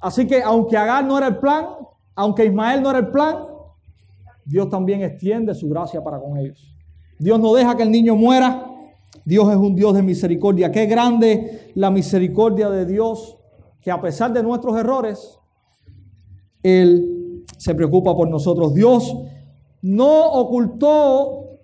Así 0.00 0.26
que 0.26 0.42
aunque 0.42 0.76
Agar 0.76 1.04
no 1.04 1.18
era 1.18 1.28
el 1.28 1.38
plan, 1.38 1.66
aunque 2.14 2.46
Ismael 2.46 2.82
no 2.82 2.90
era 2.90 3.00
el 3.00 3.10
plan, 3.10 3.46
Dios 4.44 4.68
también 4.68 5.02
extiende 5.02 5.54
su 5.54 5.68
gracia 5.68 6.02
para 6.02 6.18
con 6.18 6.36
ellos. 6.36 6.76
Dios 7.18 7.38
no 7.38 7.54
deja 7.54 7.76
que 7.76 7.84
el 7.84 7.90
niño 7.90 8.16
muera. 8.16 8.66
Dios 9.24 9.48
es 9.50 9.56
un 9.56 9.74
Dios 9.76 9.94
de 9.94 10.02
misericordia. 10.02 10.72
Qué 10.72 10.86
grande 10.86 11.70
la 11.74 11.90
misericordia 11.90 12.68
de 12.70 12.86
Dios, 12.86 13.38
que 13.80 13.90
a 13.90 14.00
pesar 14.00 14.32
de 14.32 14.42
nuestros 14.42 14.76
errores, 14.76 15.38
Él 16.62 17.21
se 17.58 17.74
preocupa 17.74 18.16
por 18.16 18.28
nosotros. 18.28 18.74
Dios 18.74 19.14
no 19.82 20.32
ocultó, 20.32 21.58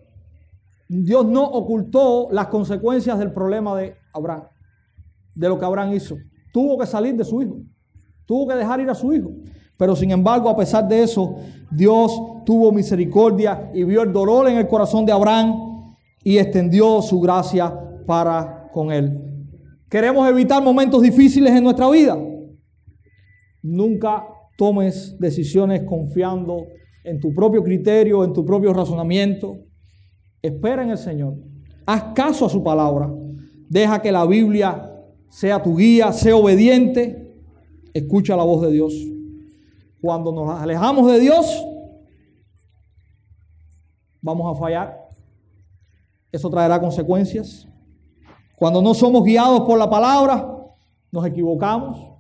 Dios 0.89 1.27
no 1.27 1.45
ocultó 1.45 2.29
las 2.31 2.49
consecuencias 2.49 3.19
del 3.19 3.33
problema 3.33 3.77
de 3.77 3.95
Abraham, 4.13 4.45
de 5.35 5.49
lo 5.49 5.59
que 5.59 5.65
Abraham 5.65 5.95
hizo. 5.95 6.17
Tuvo 6.53 6.79
que 6.79 6.87
salir 6.87 7.17
de 7.17 7.25
su 7.25 7.41
hijo, 7.43 7.59
tuvo 8.27 8.49
que 8.49 8.55
dejar 8.55 8.81
ir 8.81 8.91
a 8.91 8.95
su 8.95 9.13
hijo. 9.13 9.31
Pero 9.77 9.95
sin 9.95 10.11
embargo, 10.11 10.49
a 10.49 10.57
pesar 10.57 10.89
de 10.89 11.05
eso, 11.05 11.37
Dios 11.71 12.21
tuvo 12.45 12.73
misericordia 12.73 13.71
y 13.73 13.85
vio 13.85 14.03
el 14.03 14.13
dolor 14.13 14.49
en 14.49 14.59
el 14.59 14.67
corazón 14.67 15.07
de 15.07 15.13
Abraham 15.13 15.95
y 16.25 16.39
extendió 16.39 17.01
su 17.01 17.21
gracia 17.21 17.73
para 18.05 18.69
con 18.73 18.91
él. 18.91 19.25
¿Queremos 19.89 20.29
evitar 20.29 20.63
momentos 20.63 21.01
difíciles 21.01 21.53
en 21.53 21.63
nuestra 21.63 21.89
vida? 21.89 22.19
Nunca 23.63 24.27
tomes 24.59 25.17
decisiones 25.21 25.85
confiando 25.85 26.67
en 27.05 27.21
tu 27.21 27.33
propio 27.33 27.63
criterio, 27.63 28.25
en 28.25 28.33
tu 28.33 28.45
propio 28.45 28.73
razonamiento. 28.73 29.61
Espera 30.43 30.83
en 30.83 30.91
el 30.91 30.99
Señor. 30.99 31.37
Haz 31.87 32.13
caso 32.13 32.45
a 32.45 32.49
su 32.49 32.63
palabra. 32.65 33.09
Deja 33.69 34.03
que 34.03 34.11
la 34.11 34.27
Biblia 34.27 34.93
sea 35.29 35.63
tu 35.63 35.77
guía, 35.77 36.13
sea 36.13 36.35
obediente, 36.35 37.37
escucha 37.95 38.37
la 38.37 38.43
voz 38.43 38.63
de 38.63 38.73
Dios. 38.73 38.93
Cuando 40.01 40.33
nos 40.33 40.61
alejamos 40.61 41.09
de 41.13 41.21
Dios, 41.21 41.65
vamos 44.21 44.57
a 44.57 44.59
fallar. 44.59 45.09
Eso 46.33 46.51
traerá 46.51 46.81
consecuencias. 46.81 47.69
Cuando 48.57 48.83
no 48.83 48.93
somos 48.93 49.23
guiados 49.23 49.61
por 49.61 49.79
la 49.79 49.89
palabra, 49.89 50.53
nos 51.13 51.25
equivocamos, 51.25 52.13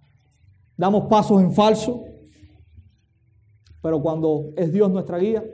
damos 0.77 1.07
pasos 1.09 1.42
en 1.42 1.53
falso. 1.53 2.05
Pero 3.82 4.02
cuando 4.02 4.50
es 4.56 4.72
Dios 4.72 4.90
nuestra 4.90 5.18
guía, 5.18 5.44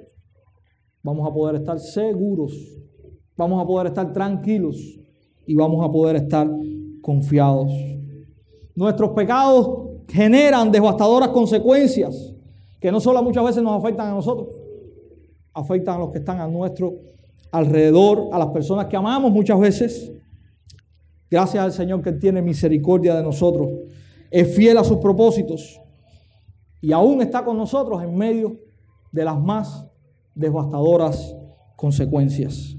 vamos 1.03 1.29
a 1.29 1.33
poder 1.33 1.57
estar 1.57 1.79
seguros, 1.79 2.53
vamos 3.37 3.63
a 3.63 3.67
poder 3.67 3.89
estar 3.89 4.13
tranquilos 4.13 4.77
y 5.47 5.55
vamos 5.55 5.85
a 5.85 5.93
poder 5.93 6.17
estar 6.17 6.51
confiados. 7.03 7.71
Nuestros 8.75 9.11
pecados 9.11 9.91
generan 10.09 10.73
devastadoras 10.73 11.29
consecuencias 11.29 12.35
que 12.81 12.91
no 12.91 13.01
solo 13.01 13.23
muchas 13.23 13.45
veces 13.45 13.63
nos 13.63 13.79
afectan 13.79 14.09
a 14.09 14.15
nosotros, 14.15 14.49
afectan 15.53 15.97
a 15.97 15.99
los 15.99 16.11
que 16.11 16.19
están 16.19 16.41
a 16.41 16.49
nuestro 16.49 16.95
alrededor, 17.53 18.29
a 18.33 18.39
las 18.39 18.49
personas 18.49 18.87
que 18.87 18.97
amamos 18.97 19.31
muchas 19.31 19.59
veces. 19.61 20.13
Gracias 21.31 21.63
al 21.63 21.73
Señor 21.73 22.03
que 22.03 22.13
tiene 22.13 22.43
misericordia 22.43 23.15
de 23.15 23.23
nosotros, 23.23 23.69
es 24.31 24.55
fiel 24.55 24.79
a 24.79 24.85
sus 24.85 24.99
propósitos 24.99 25.81
y 26.85 26.93
aún 26.93 27.23
está 27.23 27.43
con 27.43 27.57
nosotros 27.57 28.03
en 28.03 28.15
medio 28.15 28.61
de 29.11 29.25
las 29.25 29.41
más 29.41 29.87
devastadoras 30.35 31.35
consecuencias. 31.77 32.77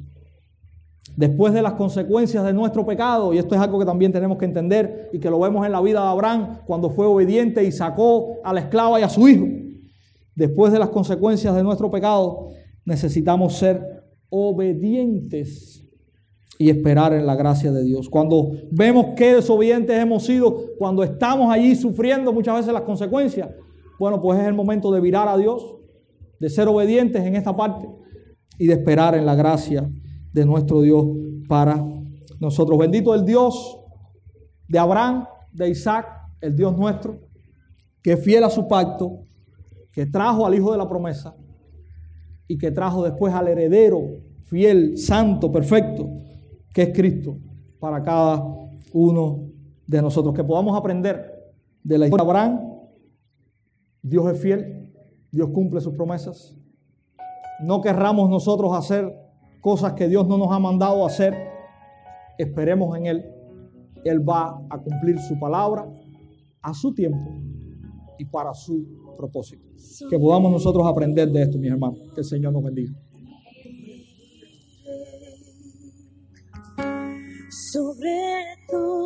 Después 1.17 1.53
de 1.53 1.63
las 1.63 1.73
consecuencias 1.73 2.45
de 2.45 2.53
nuestro 2.53 2.85
pecado, 2.85 3.33
y 3.33 3.39
esto 3.39 3.55
es 3.55 3.61
algo 3.61 3.79
que 3.79 3.85
también 3.85 4.11
tenemos 4.11 4.37
que 4.37 4.45
entender 4.45 5.09
y 5.11 5.17
que 5.17 5.31
lo 5.31 5.39
vemos 5.39 5.65
en 5.65 5.71
la 5.71 5.81
vida 5.81 6.03
de 6.03 6.07
Abraham 6.09 6.59
cuando 6.67 6.91
fue 6.91 7.07
obediente 7.07 7.63
y 7.63 7.71
sacó 7.71 8.35
a 8.43 8.53
la 8.53 8.59
esclava 8.59 8.99
y 8.99 9.03
a 9.03 9.09
su 9.09 9.27
hijo. 9.27 9.47
Después 10.35 10.71
de 10.71 10.77
las 10.77 10.89
consecuencias 10.89 11.55
de 11.55 11.63
nuestro 11.63 11.89
pecado, 11.89 12.49
necesitamos 12.85 13.57
ser 13.57 14.03
obedientes 14.29 15.83
y 16.59 16.69
esperar 16.69 17.11
en 17.13 17.25
la 17.25 17.35
gracia 17.35 17.71
de 17.71 17.83
Dios. 17.83 18.07
Cuando 18.07 18.51
vemos 18.69 19.15
qué 19.15 19.33
desobedientes 19.33 19.97
hemos 19.97 20.25
sido, 20.25 20.75
cuando 20.77 21.03
estamos 21.03 21.51
allí 21.51 21.75
sufriendo 21.75 22.31
muchas 22.31 22.57
veces 22.57 22.71
las 22.71 22.83
consecuencias, 22.83 23.49
bueno, 23.99 24.21
pues 24.21 24.39
es 24.39 24.47
el 24.47 24.53
momento 24.53 24.91
de 24.91 25.01
virar 25.01 25.27
a 25.27 25.37
Dios, 25.37 25.77
de 26.39 26.49
ser 26.49 26.67
obedientes 26.67 27.23
en 27.23 27.35
esta 27.35 27.55
parte 27.55 27.87
y 28.57 28.67
de 28.67 28.73
esperar 28.73 29.15
en 29.15 29.25
la 29.25 29.35
gracia 29.35 29.89
de 30.33 30.45
nuestro 30.45 30.81
Dios 30.81 31.05
para 31.47 31.83
nosotros. 32.39 32.77
Bendito 32.77 33.13
el 33.13 33.25
Dios 33.25 33.79
de 34.67 34.79
Abraham, 34.79 35.25
de 35.51 35.69
Isaac, 35.69 36.07
el 36.41 36.55
Dios 36.55 36.77
nuestro, 36.77 37.19
que 38.01 38.13
es 38.13 38.23
fiel 38.23 38.43
a 38.43 38.49
su 38.49 38.67
pacto, 38.67 39.19
que 39.91 40.05
trajo 40.05 40.45
al 40.45 40.53
Hijo 40.53 40.71
de 40.71 40.77
la 40.77 40.87
promesa 40.87 41.35
y 42.47 42.57
que 42.57 42.71
trajo 42.71 43.03
después 43.03 43.33
al 43.33 43.47
heredero 43.47 44.01
fiel, 44.45 44.97
santo, 44.97 45.51
perfecto, 45.51 46.07
que 46.73 46.83
es 46.83 46.89
Cristo, 46.93 47.37
para 47.79 48.03
cada 48.03 48.43
uno 48.93 49.49
de 49.87 50.01
nosotros. 50.01 50.33
Que 50.35 50.43
podamos 50.43 50.77
aprender 50.77 51.53
de 51.83 51.97
la 51.97 52.05
historia 52.05 52.23
de 52.23 52.29
Abraham. 52.29 52.74
Dios 54.07 54.31
es 54.31 54.39
fiel, 54.39 54.93
Dios 55.31 55.49
cumple 55.49 55.81
sus 55.81 55.95
promesas. 55.95 56.55
No 57.63 57.81
querramos 57.81 58.29
nosotros 58.29 58.71
hacer 58.77 59.11
cosas 59.61 59.93
que 59.93 60.07
Dios 60.07 60.27
no 60.27 60.37
nos 60.37 60.51
ha 60.51 60.59
mandado 60.59 61.03
hacer, 61.07 61.33
esperemos 62.37 62.95
en 62.97 63.07
Él. 63.07 63.25
Él 64.03 64.29
va 64.29 64.63
a 64.69 64.77
cumplir 64.77 65.17
su 65.17 65.39
palabra 65.39 65.91
a 66.61 66.73
su 66.75 66.93
tiempo 66.93 67.31
y 68.19 68.25
para 68.25 68.53
su 68.53 69.15
propósito. 69.17 69.65
Que 70.07 70.19
podamos 70.19 70.51
nosotros 70.51 70.85
aprender 70.85 71.31
de 71.31 71.41
esto, 71.41 71.57
mis 71.57 71.71
hermanos. 71.71 71.97
Que 72.13 72.21
el 72.21 72.25
Señor 72.25 72.53
nos 72.53 72.63
bendiga. 72.63 72.93
Sobre 77.49 78.43
tu 78.69 79.05